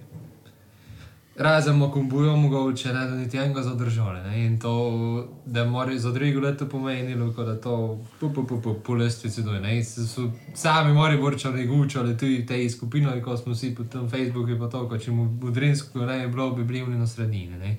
[1.38, 4.44] Razen Mokumbujo mogoče ne do niti enega zadržali.
[4.44, 8.94] In to, da mora za drugo leto pomenilo, da to pu, pu, pu, pu, po
[8.94, 9.60] lestvici doj.
[9.60, 9.84] Ne?
[9.84, 14.58] Se So sami mori borčali, gučali tudi te skupine, ko smo si po tem Facebooku
[14.58, 17.58] pa to, ko če mu Budrinsko ne je bilo, bi bili na sredini.
[17.58, 17.76] Ne?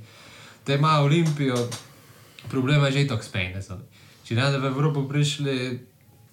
[0.64, 1.56] Te ima Olimpijo,
[2.50, 3.62] problema je že tako spejne.
[4.30, 5.54] Če ne da v Evropo prišli,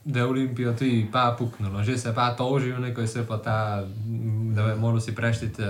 [0.04, 3.84] da je Olimpijo tudi pa puknulo, že se pa tožijo, neko se pa ta,
[4.52, 5.64] da vem, morajo si preštiti,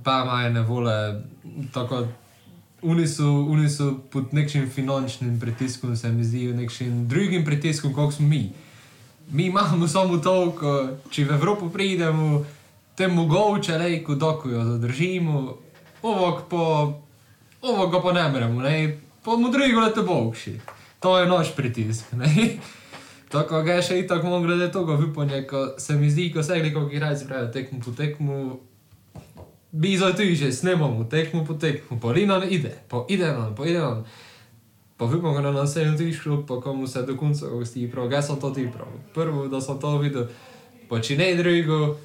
[0.00, 0.94] pa imajo nevole,
[1.74, 2.06] tako
[2.82, 8.14] Oni so, oni so pod nekim finančnim pritiskom, se mi zdi, nekim drugim pritiskom, kot
[8.14, 8.52] smo mi.
[9.30, 12.44] Mi imamo samo toliko, če v Evropo pridemo,
[12.96, 15.56] te mogoče le, ko dokujo zadržimo,
[16.02, 16.64] ovog pa,
[17.62, 20.56] ovog pa ne meremo, ne, pa mu drugo leto boljši.
[21.00, 22.04] To je naš pritisk.
[23.32, 26.42] Tako ga je še i tako mogo glede toga vypanje, ko se mi zdi, ko
[26.46, 28.36] se nekako igralci pravijo tekmu po tekmu,
[29.72, 33.66] bi za to že snemamo tekmu po tekmu, pa Lino ide, pa ide nam, pa
[33.66, 34.04] ide nam.
[34.96, 38.50] Pa vypamo na naslednjem tišlu, pa komu se do konca gosti prav, ga sem to
[38.50, 38.88] ti prav.
[39.14, 40.28] Prvo, da sem to videl,
[41.18, 41.96] ne drugo,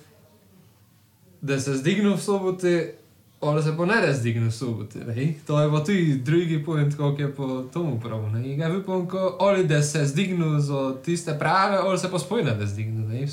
[1.41, 2.95] da se zdignu v sobote,
[3.41, 5.33] ali se pa ne da zdignu v sobote, ne?
[5.47, 8.53] To je pa tudi drugi point, kako je po tomu prav, ne?
[8.53, 12.51] In ga vypam, ko, ali da se zdignu za tiste prave, ali se pa spojne
[12.51, 13.27] da zdignu, ne?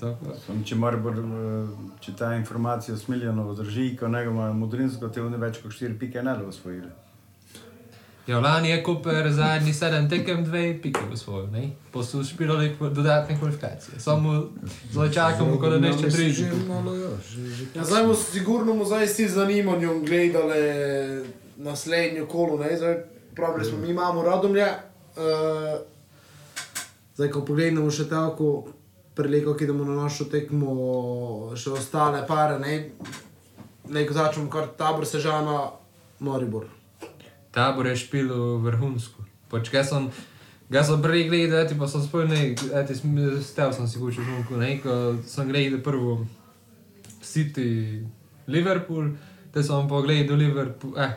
[0.00, 0.34] Tako.
[0.46, 1.68] Sam, če, Maribor, eh,
[2.00, 5.98] če ta informacija s Miljanovo drži, ko njega ima Mudrinsko, te oni več kot 4
[5.98, 6.90] pike ne da osvojili.
[8.26, 11.70] Ja, lani je Koper zadnji sedem tekem, dve pike v svojo, ne?
[11.92, 14.00] Pa so špirali dodatne kvalifikacije.
[14.00, 14.44] Samo
[14.92, 16.68] zdaj čakamo, ko da neče Že drugi.
[16.68, 20.62] malo, ja, že, že Ja, zdaj bomo sigurno mu zdaj vsi z zanimanjem gledali
[21.56, 22.58] naslednjo kolo.
[22.58, 22.76] Ne?
[22.76, 22.94] Zdaj,
[23.34, 24.66] pravili smo, mi imamo radomlje.
[25.16, 25.80] Uh,
[27.14, 28.68] zdaj, ko pogledamo še tako,
[29.14, 30.70] preleko, ki idemo na našo tekmo,
[31.56, 32.90] še ostale pare, ne,
[33.90, 35.72] ne ko začnemo kar tabor sežana,
[36.22, 36.70] Moribor.
[37.52, 39.24] Tabor je špilo vrhunsko.
[39.52, 40.08] Pač, ga sem,
[40.72, 42.56] ga sem prej gledal, eti pa sem spomnil,
[43.44, 46.22] stel sem si kučil žunku, ne, ko sem gledal prvo
[47.20, 48.00] City,
[48.48, 49.12] Liverpool,
[49.52, 51.12] te sem pa gledal Liverpool, eh,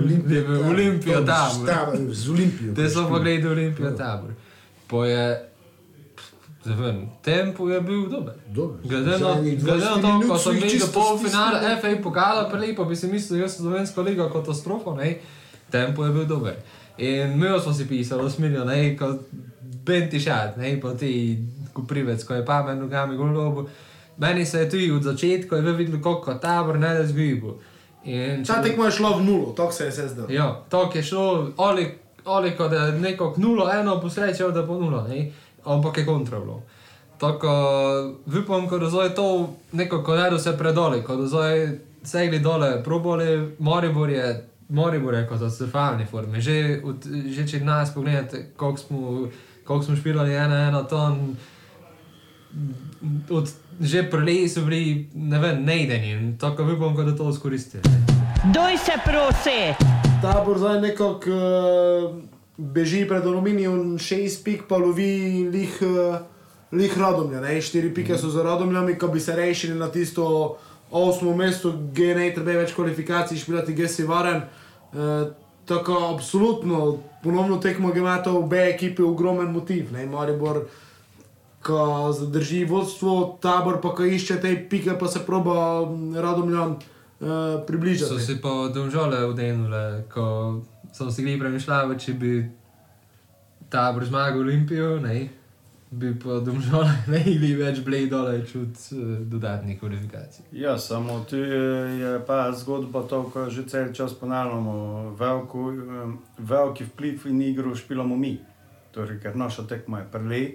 [0.00, 1.68] Liverpool, Olimpijo, Tabor.
[1.68, 2.72] Tabor, Z Olimpijo.
[2.72, 4.32] Te sem pa gledal Olimpijo, Tabor.
[4.88, 5.24] Pa je,
[6.64, 8.34] zavem, tempo je bil dober.
[8.48, 8.80] Dobro.
[8.80, 11.76] Glede na, glede na 20 to, ko sem videl polfinale.
[11.80, 15.18] FA pokala, prelepo bi si mislil, jaz sem slovensko ligo katastrofa, ne,
[15.70, 16.54] tempo je bil dober.
[16.98, 19.20] In mi smo si pisali, osmilijo, ne, kot
[19.86, 21.38] Benti šat, ne, pa ti
[21.74, 23.66] kuprivec, ko je pamet nogami golobo.
[24.16, 27.54] Meni se je tudi od začetka je videl, kako tabor ne da zgibu.
[28.04, 30.26] In Ta tekma je šla v nulo, tako se je se zdelo.
[30.30, 31.94] Ja, tako je šlo, ali,
[32.24, 35.32] ali kot da je neko nulo, eno posrečal, da bo nulo, ne?
[35.64, 36.62] ampak je kontra bilo.
[37.18, 37.50] Tako,
[38.42, 42.84] upam, ko da zdaj to nekako ne da se predoli, ko da zdaj segli dole,
[42.84, 46.40] probali, Moribor je, Moribor je kot katastrofalni formi.
[46.40, 49.28] Že, od, že če nas pogledate, koliko smo,
[49.64, 51.36] koliko smo špilali ena, ena ton,
[53.30, 53.50] od,
[53.80, 57.82] že prelej so bili, ne vem, nejdeni, tako upam, ko da to izkoristili.
[58.54, 59.74] Doj se prosi!
[60.22, 62.14] Tabor zdaj nekako uh,
[62.56, 66.16] beži pred aluminijem, šest pik pa lovi lih, uh,
[66.72, 67.40] lih radomlja.
[67.40, 67.60] Ne?
[67.60, 70.56] Štiri pike so za radomljami, ko bi se rešili na tisto
[70.90, 74.42] osmo mesto, gdje ne treba več kvalifikacij, špilati gesi varen.
[74.92, 75.28] Uh,
[75.66, 79.92] tako absolutno, ponovno tekmo, ki ima to obe ekipe ogromen motiv.
[79.92, 80.06] Ne?
[80.06, 80.62] Maribor,
[81.66, 85.56] ko zadrži vodstvo, tabor pa ko išče te pike, pa se proba
[85.86, 87.28] mm, radomljam uh,
[87.66, 88.12] približati.
[88.12, 90.62] So si pa domžale vdenule, ko
[90.92, 92.36] sem si gledal če bi
[93.70, 95.28] tabor zmagal Olimpijo, ne,
[95.90, 100.44] bi pa domžale ne bili več blej dole čut uh, dodatnih kvalifikacij.
[100.52, 101.62] Ja, samo tu je,
[102.00, 105.14] je pa zgodba to, ko že cel čas ponavljamo.
[105.18, 108.36] Velko, em, veliki vpliv in igro špilamo mi.
[108.90, 110.46] Torej, ker naša tekma je prelej,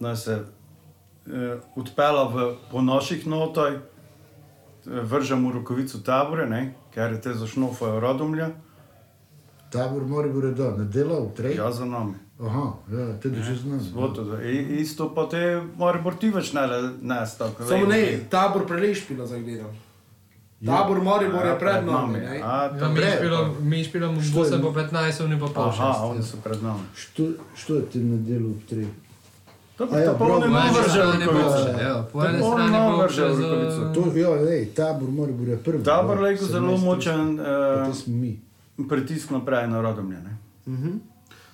[0.00, 3.80] da se eh, odpela v, po naših notah, eh,
[4.86, 8.50] vržemo rokovico tabore, ne, ker je te zašnofajo rodomlja,
[9.70, 11.56] Tabor Moribor je da, ne dela v trej.
[11.56, 12.14] ja za nami.
[12.38, 13.80] Aha, ja, te že znam.
[13.80, 14.42] Zvoto, da.
[14.42, 15.40] I, isto pa te
[15.76, 16.66] mora ti več ne
[17.02, 17.64] nas tako.
[17.64, 19.76] Samo ne, tabor prelešpila zdaj gledam.
[20.66, 22.18] Tabor Maribor je pred nami.
[22.18, 22.38] ne.
[22.38, 26.10] Ja, mi, špilamo, mi špilamo Što je- 8 po 15, oni pa Aha, 6.
[26.10, 26.80] oni so pred nami.
[26.94, 27.22] Što,
[27.56, 28.86] što je ti na delu v trej?
[29.76, 33.34] To A ja, pa oni prav, Po ne vrže ja, po eni strani ne vrže
[33.34, 33.42] za...
[33.42, 33.92] rokovico.
[33.94, 35.84] To, ja, ej, tabor Moribor je prvi.
[35.84, 36.84] Tabor ja, lejko zelo 17.
[36.84, 37.42] močen Pa
[37.82, 38.40] eh, to smo mi.
[38.88, 40.16] pritisk naprej na rodomlje.
[40.18, 40.36] Ne?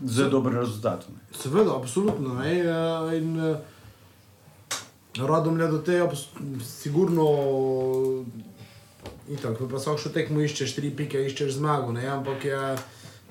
[0.05, 1.07] Zelo dober rezultat.
[1.09, 1.39] Ne.
[1.39, 2.35] Seveda, absolutno.
[2.35, 2.59] Ne?
[2.59, 3.57] eh, In, eh,
[5.19, 6.11] radom je do tega,
[6.65, 7.27] sigurno.
[9.31, 12.03] Itak, pa vsak še tekmo iščeš, tri pike, iščeš zmago, ne?
[12.11, 12.59] ampak je,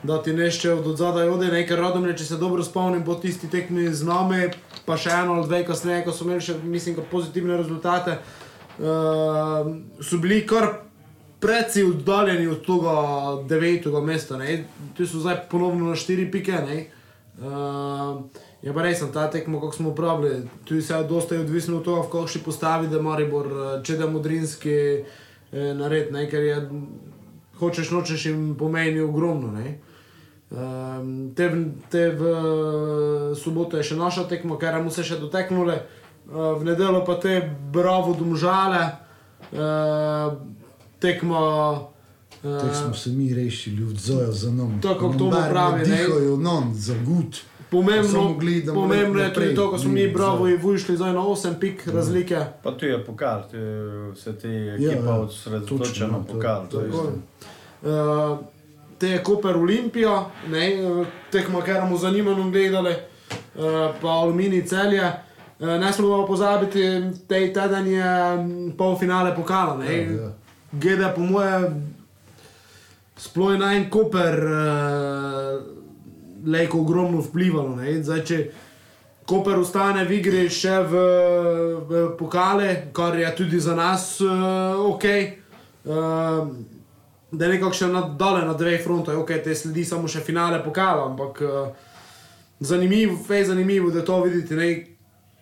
[0.08, 3.50] da ti nešče od zadaj ode, nekaj radom je, če se dobro spomnim, po tisti
[3.52, 4.48] tekmi z nami,
[4.88, 8.18] pa še eno ali dve kasneje, ko so imeli še, mislim, pozitivne rezultate,
[8.80, 9.68] uh,
[10.00, 10.72] so bili kar
[11.42, 12.96] precej oddaljeni od tega
[13.50, 14.38] devetega mesta.
[14.38, 14.64] Ne?
[14.98, 16.62] Tu so zdaj ponovno na štiri pike.
[16.68, 16.86] Ne?
[17.42, 18.22] Uh,
[18.62, 21.86] je pa res, ta tekmo, kako smo upravili, tu je vse dosta je odvisno od
[21.86, 26.28] tega, v kakšni postavi, da Maribor, eh, če da modrinski eh, nared, ne?
[26.30, 26.58] ker je,
[27.58, 29.52] hočeš nočeš jim pomeni ogromno.
[29.52, 29.80] Ne?
[30.52, 35.18] Um, te, v- te v eh, soboto je še naša tekma, ker mu se še
[35.18, 35.80] doteknule,
[36.30, 37.40] uh, v nedeljo pa te
[37.74, 38.84] bravo domžale,
[39.56, 40.38] uh,
[41.02, 41.80] tekma.
[42.42, 44.80] Tako smo se mi rešili, odzojo za nam.
[44.82, 45.86] Tako, kako to pravi, ne.
[45.86, 47.38] Dihajo nam, za gut.
[47.72, 51.14] Pomembno, Samo gledamo pomembno je tudi to, ko smo mi bravo za- in vušli zdaj
[51.14, 52.38] na 8 pik razlike.
[52.64, 53.82] Pa tu je pokal, tu je
[54.12, 56.62] vse te Ja, ekipa ja, osredotočena točno, na to- pokal.
[56.62, 56.92] to to je je.
[57.84, 58.38] Uh,
[58.98, 62.96] te je Koper Olimpija, ne, eh, tekmo, ker bomo zanimanjem gledali,
[63.56, 63.62] uh,
[64.02, 65.12] pa Aluminij celje.
[65.60, 66.84] Uh, ne smemo pa pozabiti,
[67.30, 68.04] da je teden je
[68.38, 69.78] mm, polfinale pokala.
[69.78, 69.94] Ne.
[69.98, 70.32] Ja, ja.
[70.72, 71.72] Gede po moje,
[73.18, 75.62] sploh na en Koper uh,
[76.48, 77.76] lejko ogromno vplivalo.
[77.76, 78.00] Ne.
[78.04, 78.38] Zdaj, če
[79.28, 81.02] Koper ostane v igri še v,
[81.88, 85.06] v pokale, kar je tudi za nas uh, ok.
[85.86, 86.48] Uh,
[87.32, 91.06] da je nekako še nadalje na dveh frontah, ok, te sledi samo še finale pokala,
[91.08, 91.92] ampak uh,
[92.60, 94.72] zanimivo, fej zanimivo, da to vidite, ne,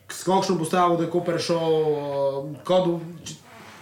[0.10, 2.92] s kakšno postavo, da je Koper šel, uh, kad,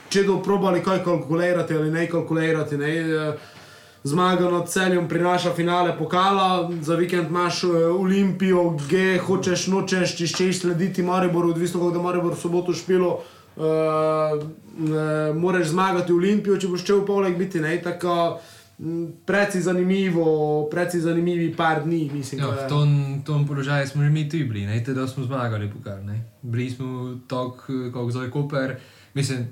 [0.09, 3.55] če, do probali kaj kalkulirati ali ne kalkulirati, ne, uh,
[4.03, 10.27] zmaga nad celjem prinaša finale pokala, za vikend imaš uh, Olimpijo, G, hočeš, nočeš, če
[10.27, 13.17] češ slediti Mariboru, odvisno kako da Maribor v soboto špilo,
[13.55, 18.39] uh, uh, moraš zmagati Olimpijo, če boš šel poleg biti, ne, tako
[18.79, 20.27] mm, precej zanimivo,
[20.71, 22.41] precej zanimivi par dni, mislim.
[22.41, 22.65] Ja, da je.
[22.65, 22.93] v tom,
[23.25, 26.05] tom položaju smo že mi tudi bili, ne, teda smo zmagali pokal.
[26.05, 26.21] Ne.
[26.41, 28.77] Bili smo tako, kot zdaj Koper.
[29.13, 29.47] Mislim,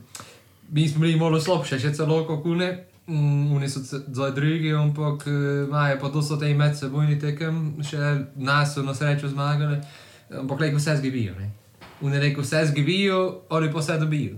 [0.70, 2.86] mi smo bili malo slabše, še celo kot une.
[3.08, 8.00] Mm, Oni so zdaj drugi, ampak eh, imajo pa dosto te medsebojni tekem, še
[8.36, 9.78] nas so na srečo zmagali,
[10.34, 11.36] ampak lejko vse zgibijo.
[11.40, 11.52] Ne.
[12.02, 14.36] Oni reko vse zgibijo, oni pa vse dobijo.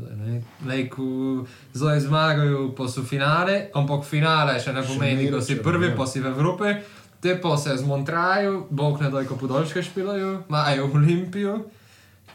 [1.74, 5.96] zdaj zmagajo, pa so finale, ampak finale še ne pomeni, ko si prvi, ja.
[5.96, 6.76] pa si v Evropi.
[7.22, 11.56] Te pa se zmontrajo, bog ne da, ko podaljške špilajo, imajo Olimpijo,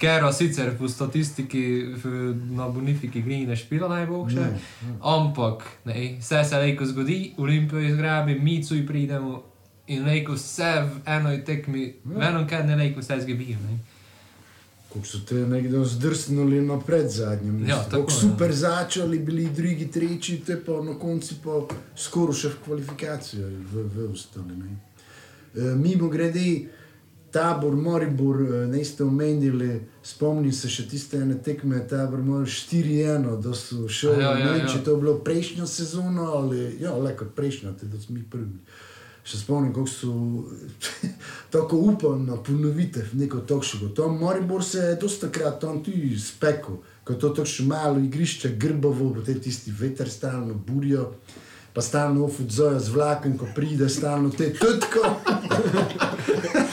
[0.02, 4.48] ker sicer po statistiki v, na Bonifiki gri ne špila najboljše.
[5.00, 9.42] Ampak ne, vse se lejko zgodi, Olimpijo izgrabi, mi cuj pridemo
[9.86, 13.58] in lejko vse v enoj tekmi, v enem kedne lejko vse zgibijo.
[13.70, 13.78] ne.
[14.92, 17.68] Kako so te nekdo zdrsnili napred zadnjem.
[17.68, 21.62] Ja, tako, Kako super začeli, bili drugi, tretji, te pa na koncu pa
[21.96, 24.56] skoraj še v kvalifikacijo, v, v ostali.
[24.58, 24.76] Ne.
[25.54, 26.68] E, mimo grede,
[27.32, 33.28] tabor, Moribor, e, ne ste omenili, spomnim se še tiste ene tekme, tabor mora 4-1,
[33.42, 34.68] da so šli, Ja, ja, ja.
[34.68, 38.24] če to je bilo prejšnjo sezono ali, ja, le kot prejšnjo, te da smo mi
[38.30, 38.60] prvi.
[39.22, 40.12] Še spomnim, kako so
[41.54, 43.92] tako upali na ponovitev, neko točko.
[43.96, 49.12] Tam Moribor se je dosta krat tam tudi spekel, ko to tako malo igrišče, grbovo,
[49.14, 51.12] potem tisti veter stalno burijo,
[51.72, 55.06] pa stalno ofudzojo z vlakom, ko pride, stalno te tutko.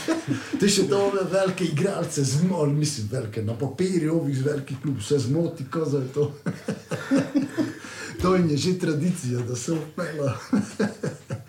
[0.59, 5.19] Te še to ove velike igralce zmoli, mislim, velike, na papirju ovih velikih klubov, vse
[5.27, 6.31] zmoti, ko za to.
[8.21, 10.35] to je že tradicija, da se upela.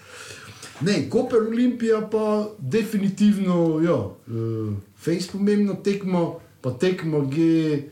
[0.81, 7.91] Ne, Koper Olimpija pa definitivno, ja, uh, fejs pomembno tekmo, pa tekmo je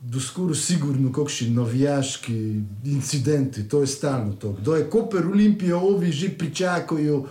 [0.00, 2.34] do skoraj sigurno kakšni navijaški
[2.84, 4.52] incidenti, to je stalno to.
[4.52, 7.24] Kdo je Koper Olimpija, ovi že pričakajo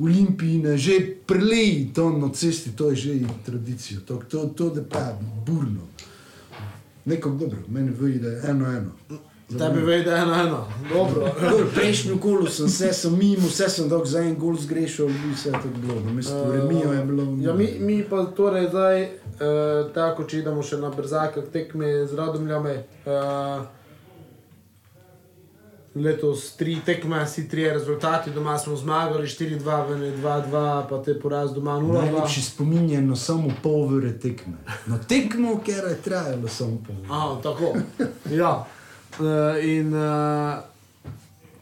[0.00, 3.14] Olimpijine, že preleji to na cesti, to je že
[3.46, 5.86] tradicija, to, to, to da pa burno.
[7.04, 8.92] Nekako dobro, meni vyjde eno eno.
[9.58, 10.66] Tebi vede eno, eno.
[10.92, 11.34] Dobro.
[11.50, 15.32] Dobro, Prejšnjo kolo sem se, sem mimo, vse sem dok za en gol zgrešil, bi
[15.34, 16.00] vse tako bilo.
[16.00, 17.36] Na mestu Remijo je bilo.
[17.40, 22.14] Ja, mi, mi pa torej zdaj, uh, tako če idemo še na brzake tekme z
[22.14, 22.76] Radomljami.
[23.06, 23.66] Uh,
[26.02, 31.52] letos tri tekme, si tri rezultati, doma smo zmagali 4-2, vene 2-2, pa te poraz
[31.52, 31.92] doma 0-2.
[31.92, 34.56] Najlepši spomin je na samo pol ure tekme.
[34.86, 37.08] Na tekmo, ker je trajalo samo pol ure.
[37.10, 37.74] A, tako.
[38.30, 38.66] Ja.
[39.18, 40.58] Uh, in uh,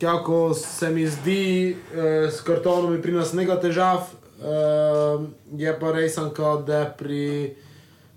[0.00, 5.24] kako se mi zdi, uh, s kartonom je pri nas nekaj težav, uh,
[5.56, 6.18] je pa res,
[6.66, 7.54] da je pri,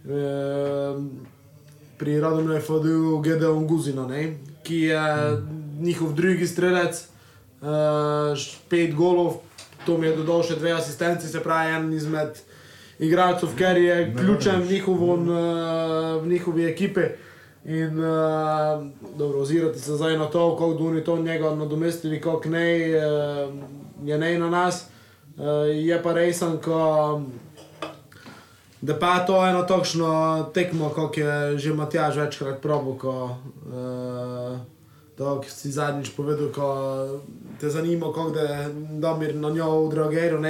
[0.06, 1.02] uh,
[1.98, 4.52] pri Radomlju FDU Gedeon Guzino, ne?
[4.64, 5.02] ki je
[5.82, 7.02] njihov drugi strelec,
[7.62, 8.38] uh,
[8.70, 9.42] pet golov,
[9.86, 12.38] to mi je dodal še dve asistenci, se pravi en izmed
[13.02, 15.18] igralcev, ker je ključen v, njihovo,
[16.22, 17.10] v njihovi ekipi.
[17.66, 18.82] In uh,
[19.18, 23.54] dobro, ozirati se zdaj na to, kako duni to njega nadomestili, kako ne, uh,
[24.08, 24.86] je ne na nas.
[25.38, 27.22] Uh, je pa resen, ko,
[28.82, 33.38] da pa je to eno takšno tekmo, kot je že Matjaž večkrat probo, ko
[33.70, 34.58] uh,
[35.22, 36.68] to, ki si zadnjič povedal, ko
[37.62, 38.70] te zanima, kako je
[39.02, 40.42] Damir na njo odreagiral.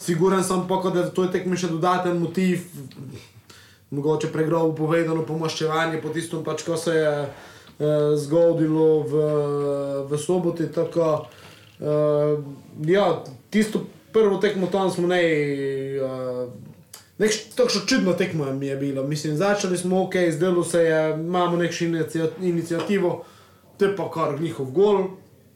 [0.00, 2.64] Siguren sem pa, da to je tekmo še dodaten motiv
[3.94, 9.24] mogoče pregrobo povedano, pomaščevanje po tistem, pač, ko se je uh, zgodilo v,
[10.10, 10.66] v soboti.
[10.72, 11.10] Tako,
[11.78, 12.40] uh,
[12.88, 13.06] ja,
[13.54, 15.22] tisto prvo tekmo tam smo ne.
[16.00, 16.46] Uh,
[17.54, 19.04] Tako čudno tekmo je bilo.
[19.06, 22.02] Mislim, začeli smo ok, zdelo se je, imamo nekšno
[22.42, 23.20] inicijativo,
[23.78, 25.02] te pa kar njihov gol,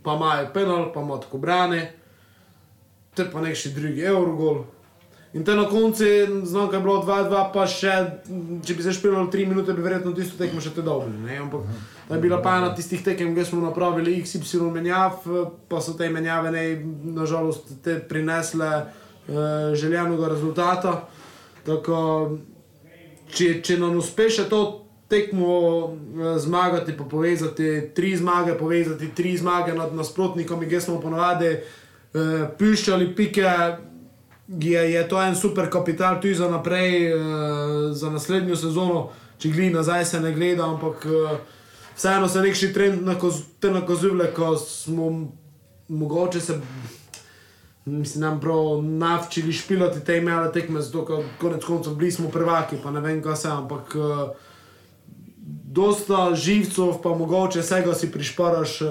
[0.03, 1.93] pa imajo penal, pa imajo tako brane,
[3.15, 4.65] te pa nekšni drugi evrogol.
[5.33, 6.05] In te na koncu,
[6.45, 7.95] znam, kaj je bilo 2-2, pa še,
[8.65, 11.37] če bi se špilo 3 minute, bi verjetno tisto tekmo še te dobili.
[11.37, 11.69] Ampak
[12.09, 15.21] to je bila pa ena tistih tekem, ki smo napravili XY menjav,
[15.69, 16.65] pa so te menjave ne,
[17.13, 20.95] nažalost te prinesle uh, željenega rezultata.
[21.69, 22.01] Tako,
[23.29, 29.37] če, če nam uspe še to tekmo uh, zmagati, pa povezati tri zmage, povezati tri
[29.37, 33.47] zmage nad nasprotnikom, ki smo ponovadi uh, piščali pike
[34.49, 37.21] je, je to en super kapital tudi za naprej, uh,
[37.93, 41.39] za naslednjo sezono, če gledaj nazaj, se ne gleda, ampak uh,
[41.97, 43.05] vseeno se nekši trend
[43.63, 45.11] nakazuje, ko smo
[45.89, 46.61] mogoče se.
[47.89, 52.91] Mislim, nam prav navčili špilati te imele tekme, zato konec koncev bili smo prvaki, pa
[52.91, 54.29] ne vem, kaj se, ampak uh,
[55.73, 58.89] dosta živcev, pa mogoče vsega si prišparaš uh,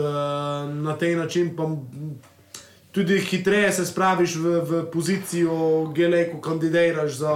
[0.73, 1.63] na tej način, pa
[2.91, 7.34] tudi hitreje se spraviš v, v pozicijo, gele, ko kandidiraš za,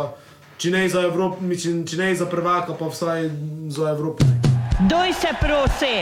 [0.58, 3.30] če ne za Evropo, mislim, če ne za prvaka, pa vsaj
[3.68, 4.26] za Evropo.
[4.90, 5.96] Doj se prosi!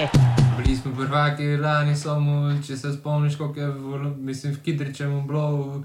[0.58, 5.84] Bili smo prvaki lani, samo če se spomniš, kako je v, mislim, v Kidričem bilo.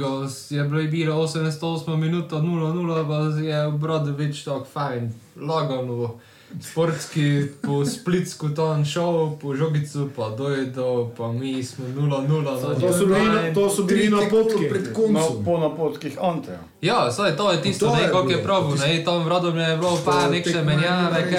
[0.00, 6.14] Je bilo, bilo 88 minut, 0-0, pa je v brodu več tako fajn, lagano
[6.62, 12.80] sportski, po splitsku ton šel, po žogicu pa dojdo, pa mi smo 0-0.
[12.80, 15.44] To so bili, to so bili napotki pred koncem.
[15.44, 16.58] Po napotkih Ante.
[16.80, 20.62] Ja, saj, to je tisto, kako je prav, ne, tam vrodom je bilo pa nekše
[20.64, 21.30] menjave,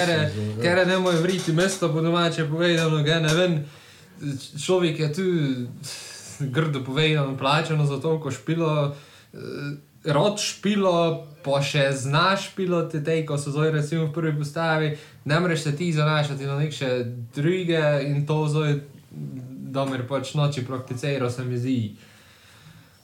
[0.62, 3.64] ker je ne moj vriti mesto, po domače povedano, ga ne vem,
[4.64, 5.22] človek je tu
[6.40, 8.94] grdo povedano, plačano za to, ko špilo,
[10.04, 14.94] rod špilo, pa še znaš piloti, te, ko so zdaj recimo v prvi postavi,
[15.24, 18.80] ne moreš se ti zanašati na neke druge in to zdaj,
[19.72, 21.94] da mi pač noči prakticira, se mi zdi.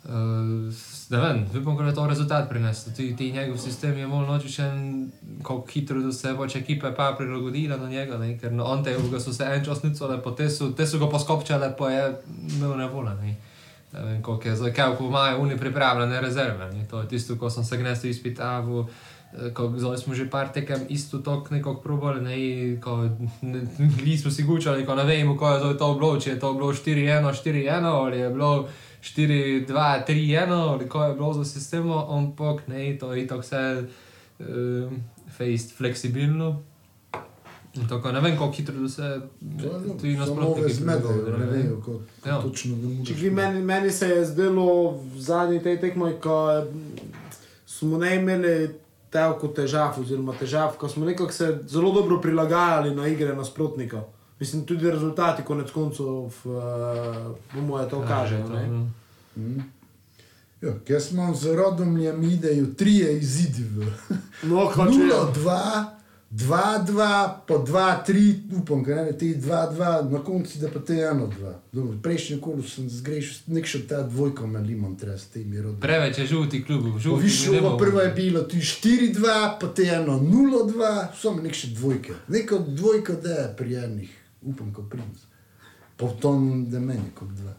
[0.08, 0.72] Uh,
[1.10, 2.92] ne vem, upam, da je to rezultat prinesel.
[2.96, 5.10] Ti, ti njegov sistem je bolj nočen,
[5.42, 8.38] kako hitro se pač ekipe pa prilagodila na njega, ne?
[8.38, 11.10] ker no, on te je, so se en čas nicole, te so, te so ga
[11.12, 12.06] poskopčale, pa je
[12.56, 13.20] imel nevolen.
[13.20, 13.36] Ne?
[13.92, 16.72] Ne vem, je zdaj, kaj imajo oni pripravljene rezerve.
[16.72, 16.86] Ne?
[16.90, 18.86] To je tisto, ko sem se gnesel izpitavu.
[19.76, 23.08] Zdaj smo že par tekem isto tok nekako probali, ne, ko
[24.04, 27.28] nismo si gučali, ko ne vemo, kako je to bilo, če je to bilo 4-1,
[27.44, 28.68] 4-1 ali je bilo
[29.02, 29.68] 4-2,
[30.08, 33.84] 3-1 ali kako je bilo za sistemo, ampak ne, to je tako vse
[34.38, 35.04] um,
[35.36, 36.62] fejst fleksibilno.
[37.88, 39.20] Tako, ne vem, kako hitro se
[40.00, 41.38] ti nasprotniki zmedajo.
[41.38, 42.42] Ne vem, kako ja.
[42.42, 43.22] točno ne moreš.
[43.32, 46.64] Meni, meni se je zdelo v zadnji tej tekmi, ko
[47.66, 48.70] smo ne imeli
[49.10, 54.00] tako težav, oziroma težav, ko smo nekako se zelo dobro prilagajali na igre nasprotnikov.
[54.40, 56.30] Mislim, tudi rezultati, konec koncev,
[57.52, 58.44] po moje to ja, kažejo.
[59.36, 59.62] Mm.
[60.60, 63.64] Ja, jaz imam z rodom, mi idejo, tri izidi.
[64.42, 65.97] No, 0-2.
[66.30, 72.00] 2-2, po 2-3, upam, da ne te 2-2, na koncu da pa te 1-2.
[72.02, 75.80] Prejšnji kolo sem zgrešil, nek še ta dvojka me limon treba s temi rodmi.
[75.80, 77.22] Preveč je žuti klub, žuti.
[77.24, 82.18] Viš, ovo prvo je bilo, ti 4-2, pa te 1-0-2, samo nek še dvojke.
[82.28, 84.12] Neko dvojka da je prijernih,
[84.42, 85.24] upam, ko primus.
[85.96, 87.56] Potom da meni kot dva.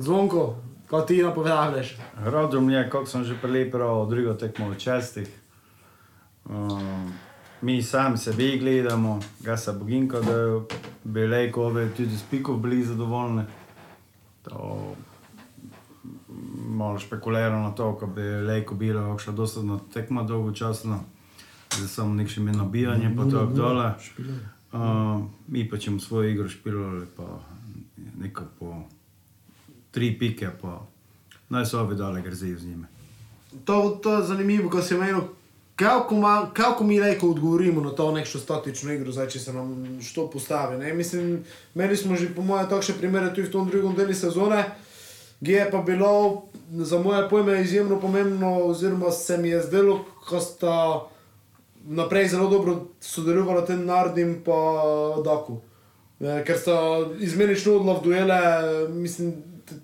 [0.00, 0.46] Zvonko,
[0.88, 1.92] kot ti napovedaš.
[2.32, 5.28] Rodom je, kot sem že prav, drugo tekmo v čestih.
[7.62, 10.60] Mi sami sebe gledamo, ga se boginko, da
[11.04, 13.42] bi lejko ove tudi spikov bili zadovoljni.
[14.42, 14.94] To
[16.80, 21.02] malo špekuliramo na to, ko bi Lejko bilo še dosta na tekma dolgočasno,
[21.76, 23.90] zdaj samo nek še mi nabijanje, pa to dole.
[24.70, 27.40] Uh, mi pa ćemo svoju igru špilali, pa
[28.18, 28.76] neko po
[29.90, 30.78] tri pike, pa
[31.50, 32.88] naj se ovi dole grezijo z njime.
[33.64, 35.26] To, to je zanimivo, ko si omenil,
[35.80, 39.98] kako, ma, kako mi reko odgovorimo na to nekšno statično igro, zdaj, če se nam
[40.02, 40.78] što postavi.
[40.78, 40.92] Ne?
[40.94, 44.64] Mislim, imeli smo že po mojem takšne primere tudi v tom drugem delu sezone,
[45.40, 50.40] ki je pa bilo za moje pojme izjemno pomembno, oziroma se mi je zdelo, ko
[50.40, 51.00] sta
[51.88, 54.60] naprej zelo dobro sodelovala tem narodim pa
[55.24, 55.60] Daku.
[56.20, 56.76] Eh, Ker sta
[57.18, 58.40] izmenično odla v duele,
[58.88, 59.32] mislim,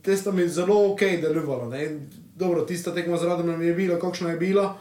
[0.03, 1.69] te- sta mi zelo ok delovala.
[1.69, 2.01] ne.
[2.37, 4.77] Dobro, tista tekma z Radom je bila, kakšna je bila,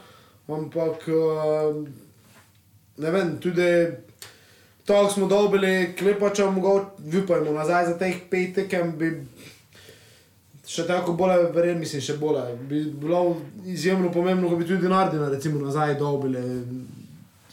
[0.47, 1.85] ampak eh,
[2.97, 3.69] ne vem, tudi
[4.85, 9.11] tako smo dobili, klepača, mogoče vipajmo nazaj za teh pet tekem, bi
[10.67, 12.45] še tako bolje, verjem, mislim, še bolje.
[12.69, 13.35] Bi bilo
[13.65, 16.41] izjemno pomembno, ko bi tudi Nardina recimo nazaj dobili.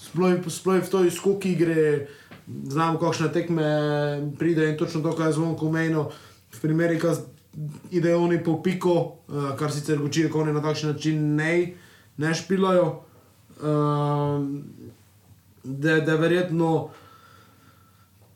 [0.02, 2.08] Sploh sploh v toj skok igre,
[2.46, 3.68] znamo, kakšne tekme
[4.38, 6.08] pride in točno to, kar je zvonko omenil.
[6.52, 7.14] V primeri, ko
[7.92, 11.54] idejo oni po piko, eh, kar sicer gočijo, ko oni na takšen način ne,
[12.22, 12.88] ne špilajo.
[13.62, 14.64] Um,
[15.64, 16.90] da, da verjetno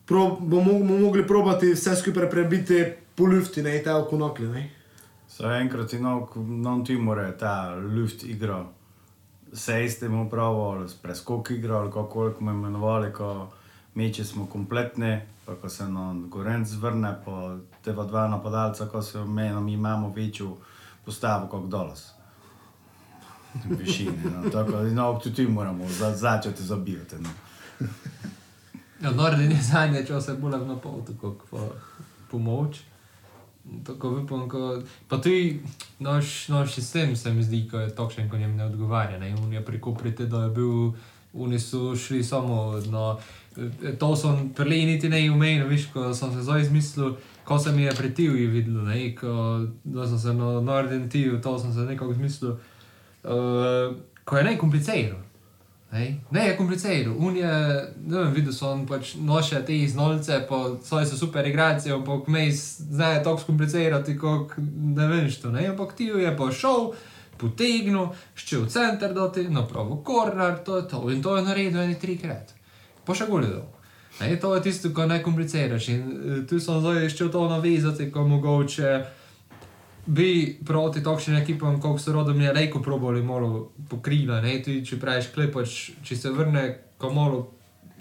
[0.06, 2.84] pro, bomo, bomo mogli probati vse skupaj prebiti
[3.14, 4.48] po lufti, ne te okonokli.
[4.48, 4.70] Ne?
[5.28, 6.06] So enkrat in
[6.62, 8.64] non ti more ta luft igra,
[9.52, 13.48] se s tem upravo, ali s preskok igra, ali kako smo imenovali, ko
[13.94, 19.18] meče smo kompletni, pa ko se nam Gorenc vrne, pa te dva napadalca, ko se
[19.18, 20.56] omenjamo, mi imamo večjo
[21.04, 22.15] postavo kot dolas.
[23.64, 24.50] Višine, no.
[24.50, 27.16] tako da no, tudi ti moramo za, začeti zabijati.
[27.20, 27.30] No.
[29.02, 31.72] Ja, Norden je zadnje čase bolj na pol, tako kot
[32.30, 32.80] pomoč.
[33.86, 34.82] Tako upam, ko...
[35.08, 35.60] Pa tudi
[35.98, 39.18] naš, naš sistem se mi zdi, ko je takšen, ko njem ne odgovarja.
[39.18, 39.34] Ne?
[39.42, 40.92] On je preko prite, da je bil,
[41.34, 43.16] oni so šli samo na...
[43.98, 47.82] To sem prelej niti ne umenil, viš, ko sem se zdaj izmislil, ko se mi
[47.82, 51.80] je pri Tiju videlo, ne, ko da sem se na Norden Tiju, to sem se
[51.80, 52.56] nekako izmislil,
[53.26, 55.26] uh, ko je najkompliciral.
[55.92, 57.14] Ne, ne je kompliciral.
[57.18, 57.52] Un je,
[58.06, 62.50] ne vem, videl sem pač noše te iznolce, pa svoje so super igrače, ampak me
[62.52, 64.56] znajo tako skomplicirati, kot
[64.96, 66.90] ne vem što, ne, ampak ti je pa šel,
[67.38, 71.06] potegnil, ščil center doti, napravil korner, to je to.
[71.10, 72.54] In to je naredil eni trikrat.
[73.06, 73.68] Pa še goli dol.
[74.20, 75.88] Ne, to je tisto, ko ne kompliciraš.
[75.92, 78.92] In eh, tu sem zdaj ščil to navezati, ko mogoče
[80.06, 85.00] bi proti takšnim ekipam, kot so rodom je reko probali malo pokrila, ne, tudi če
[85.02, 85.76] praviš klepač,
[86.06, 86.66] če se vrne,
[86.98, 87.42] ko malo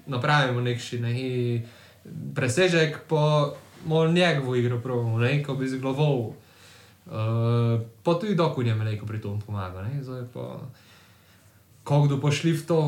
[0.07, 1.65] napravimo nekši, ne, in
[2.35, 3.53] presežek, pa
[3.85, 6.35] malo njegovo igro probamo, ne, ko bi z glavo.
[7.05, 10.61] Uh, pa tudi dok v njem reko pri tom pomaga, ne, zdaj pa,
[11.85, 12.79] ko kdo pošli v to,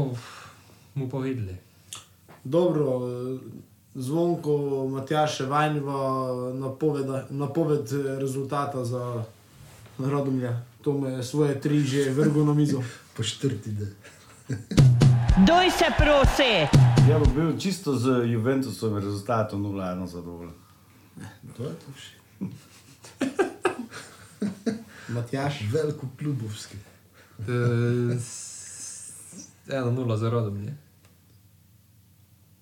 [0.98, 1.58] mu povedali.
[2.42, 3.40] Dobro, eh,
[3.98, 9.24] zvonko Matjaše Vajnjeva napoved, napoved eh, rezultata za
[10.00, 10.62] Radomlja.
[10.82, 12.84] To me je svoje tri že vrgo na mizo.
[13.18, 13.94] Po četrti dan.
[15.48, 16.78] Doj se prosi!
[17.10, 20.54] Ja, bi bil čisto z Juventusom rezultatom 0-1 zadovoljen.
[21.58, 22.14] To je to še.
[25.14, 25.62] Matjaš.
[25.72, 26.78] Veliko klubovski.
[27.40, 27.46] Uh,
[29.70, 30.78] Eno nula za rodom, ne.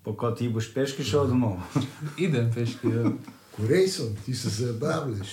[0.05, 1.57] Pa ko ti boš peški šel domov.
[2.17, 3.11] Idem peški, ja.
[3.51, 5.29] Korej so, ti se zabavljaš.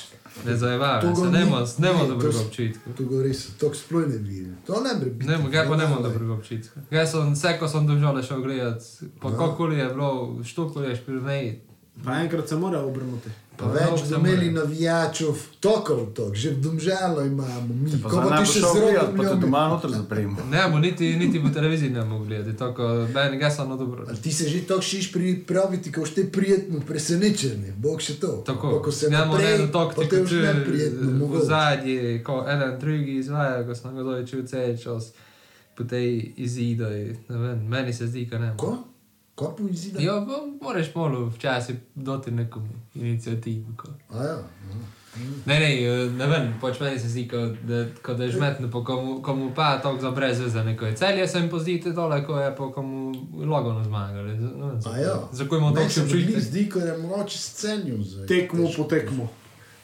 [0.46, 2.80] ne zajevajo, To se ga ne ni- ima, ne ima ne, dobrega občutka.
[2.96, 4.56] To govori se, to sploh ne vidim.
[4.66, 5.32] To ne bi bilo.
[5.32, 6.80] Ne, ga pa ne ima dobrega občutka.
[6.90, 8.82] Jaz sem vse, ko sem dožal, šel gledat,
[9.20, 9.36] pa Ja.
[9.36, 10.10] kakoli je bilo,
[10.44, 11.60] štokoli je špil, ne.
[12.04, 13.30] Pa enkrat se mora obrnuti.
[13.56, 14.60] Pa več so imeli mora.
[14.60, 15.28] navijačev,
[15.60, 17.90] tokov tok, že v Domžalo imamo mi.
[18.02, 19.40] Pa Ko ne ti boš še šel z gledat, rodom pa te ljubim.
[19.40, 20.36] doma noter zapremo.
[20.50, 24.06] Ne, bo niti, niti v televiziji ne mogu gledati, tako meni ga samo dobro.
[24.08, 28.42] Ali ti se že tako šiš pripraviti, ko ste prijetno presenečeni, bog še to.
[28.42, 32.44] Tako, ko se imamo naprej, eno pa taktiko, te už tu neprijetno v zadnji, ko
[32.48, 35.12] eden drugi izvaja, ko sem ga čul cel čas,
[35.72, 36.96] po tej izidoj,
[37.28, 38.54] ne vem, meni se zdi, ka ne.
[38.56, 38.91] Ko?
[39.34, 40.00] Ko po izida?
[40.00, 43.76] Ja, pa moraš malo včasih doti nekomu inicijativu.
[43.76, 43.88] ko.
[44.10, 44.38] A ja.
[45.46, 47.28] Ne, ne, eh, ne vem, pač meni se zdi,
[47.62, 50.96] da, ko da je žmetno, pa komu, komu pa tako za brez veze neko je.
[50.96, 53.12] Celje se mi pozdite dole, ko je pa komu
[53.44, 54.32] logono zmagali.
[55.02, 55.28] Ja.
[55.32, 56.40] Zakaj imamo tako se še mi občutek?
[56.40, 58.04] zdi, ko je mogoče s cenjem.
[58.04, 58.26] zdaj.
[58.26, 59.28] Tekmo po tekmo.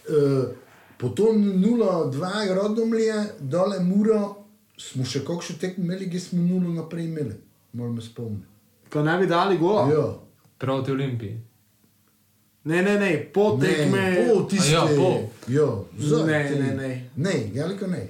[0.08, 0.54] Eh,
[0.98, 4.36] Po tom 0-2 rodomlje, dole muro,
[4.76, 7.36] smo še kakšno tekmo imeli, ki smo nulo naprej imeli.
[7.72, 8.57] Moram me spomniti.
[8.92, 9.92] Ko ne bi dali gola.
[9.92, 10.14] Ja.
[10.58, 11.40] Proti Olimpiji.
[12.64, 13.98] Ne, ne, ne, po tekmi.
[13.98, 15.20] Ne, po tiste, A ja, po.
[15.48, 17.10] Jo, zdaj, Ne, te- ne, ne.
[17.16, 18.08] Ne, veliko ne.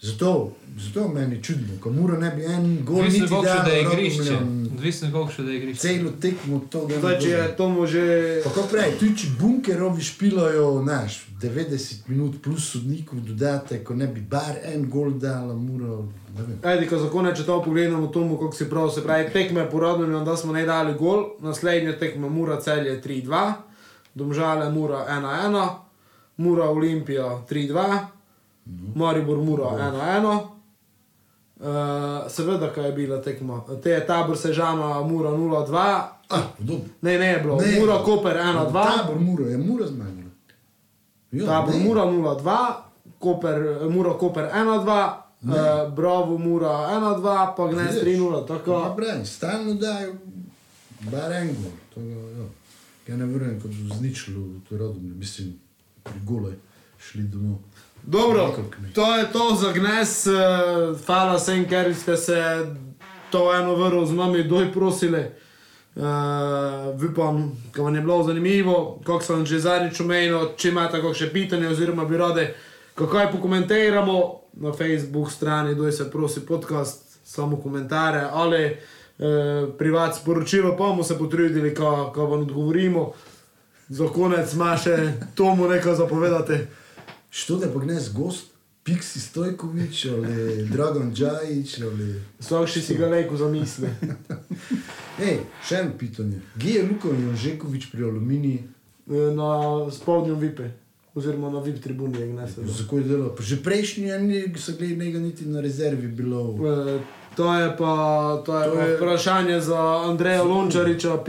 [0.00, 4.36] Zato, zato meni čudno, ko mora ne bi en gol še da je dal igrišče.
[4.78, 5.80] Odvisno koliko še da je igrišče.
[5.82, 8.02] Celo tekmo to ga Zdaj, če je Tomo že.
[8.44, 14.22] Kako pravi, tudi če bunkerovi špilajo, znaš, 90 minut plus sodnikov dodate, ko ne bi
[14.22, 15.96] bar en gol dala, mora,
[16.36, 16.60] ne vem.
[16.62, 20.22] Ajde, ko za konec, če to pogledamo, Tomo, kako si prav, se pravi, tekme porodno,
[20.24, 23.40] da smo ne dali gol, naslednje tekme Mura celje 3-2,
[24.14, 25.66] Domžale Mura 1-1,
[26.44, 27.88] Mura Olimpija 3-2,
[28.94, 30.57] Maribor Mura 1-1.
[31.60, 31.66] Uh,
[32.28, 33.60] seveda, kaj je bila tekma.
[33.82, 36.84] Te je tabor Sežana, Mura 0-2, Ah, dobro.
[37.02, 37.80] ne, ne je bilo, Ne.
[37.80, 39.86] Mura Koper 1-2, Tabor Mura, je Mura.
[41.32, 41.80] Jo, tabor ne.
[41.80, 42.74] Mura 0-2,
[43.18, 43.56] Koper,
[43.90, 45.52] Mura Koper 1-2, uh,
[45.94, 47.22] Bravo Mura 1-2,
[47.56, 48.18] pa Gnes Vidiš?
[48.20, 48.40] 3-0.
[48.40, 50.14] Ja, Tako, pravi, stalno dajo
[51.00, 51.72] bar en gol.
[51.94, 52.46] To, jo.
[53.06, 55.54] Ja ne vem, kot v zničlu, to rodom, mislim,
[56.02, 56.52] pri gole
[56.98, 57.58] šli domov.
[58.02, 58.54] Dobro,
[58.94, 60.26] to je to za Gnes.
[60.26, 60.32] eh,
[61.06, 62.66] Hvala vsem, ker ste se
[63.30, 65.24] to eno vrlo z nami doj prosili.
[65.98, 66.04] Uh,
[67.10, 71.68] Upam, da vam je bilo zanimivo, kako sem že zadnjič omenil, če imate kakšne pitanje,
[71.68, 72.46] oziroma bi radi,
[72.94, 78.76] kako je pokomentiramo na Facebook strani, doj se prosi podcast, samo komentarje ali
[79.18, 79.24] uh,
[79.78, 83.12] privat sporočilo, pa bomo se potrudili, kako vam odgovorimo.
[83.88, 86.52] Za konec ima še Tomu nekaj zapovedati.
[87.30, 88.46] Što da pa gnes gost,
[88.84, 90.32] Piksi Stojkovič ali
[90.64, 92.14] Dragon Džajič ali...
[92.40, 93.88] Svak še si ga lejko zamisli.
[95.20, 96.40] Ej, še eno pitanje.
[96.54, 98.62] Gdje je Luko Jožekovič pri Aluminiji?
[99.06, 99.50] E, Na
[99.90, 100.70] spodnjem vipe,
[101.14, 102.64] oziroma na vip tribuni, jak ne se.
[102.64, 103.28] Za koj delo?
[103.30, 104.24] Pa že prejšnji en
[104.56, 106.56] so gledali njega niti na rezervi bilo.
[106.56, 106.98] E,
[107.36, 107.92] To je pa,
[108.42, 111.20] to je To je- vprašanje za Andreja Lončariča, Aluminija.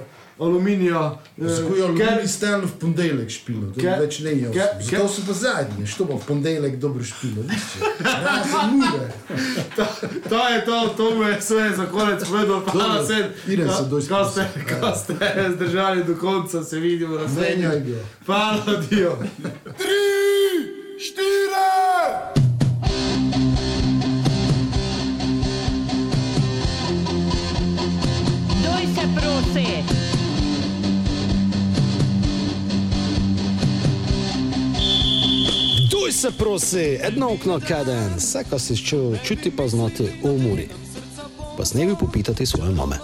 [0.00, 3.60] e, Zakaj je Aluminij stalno v ponedeljek špilo?
[3.68, 4.48] To Ke- več ne je.
[4.80, 7.44] Zato so pa zadnji, što bo v ponedeljek dobro špilo.
[8.72, 9.12] Mure.
[9.76, 9.84] To,
[10.28, 12.60] to je to, to mu je sve za konec povedal.
[12.62, 15.14] Hvala Dobro, vsem, idem se doj ka ste, ka ste
[15.54, 17.84] zdržali do konca, se vidimo na Menjaj srednjem.
[17.86, 18.00] ga.
[18.26, 19.16] Hvala, Dio.
[28.62, 29.99] Doj se prosi.
[36.10, 40.68] Duj se prosi, edno okno kaden, vse, kar si čutil, čuti pa znati umori.
[41.56, 42.96] Pa s nebi popitati svoje mame.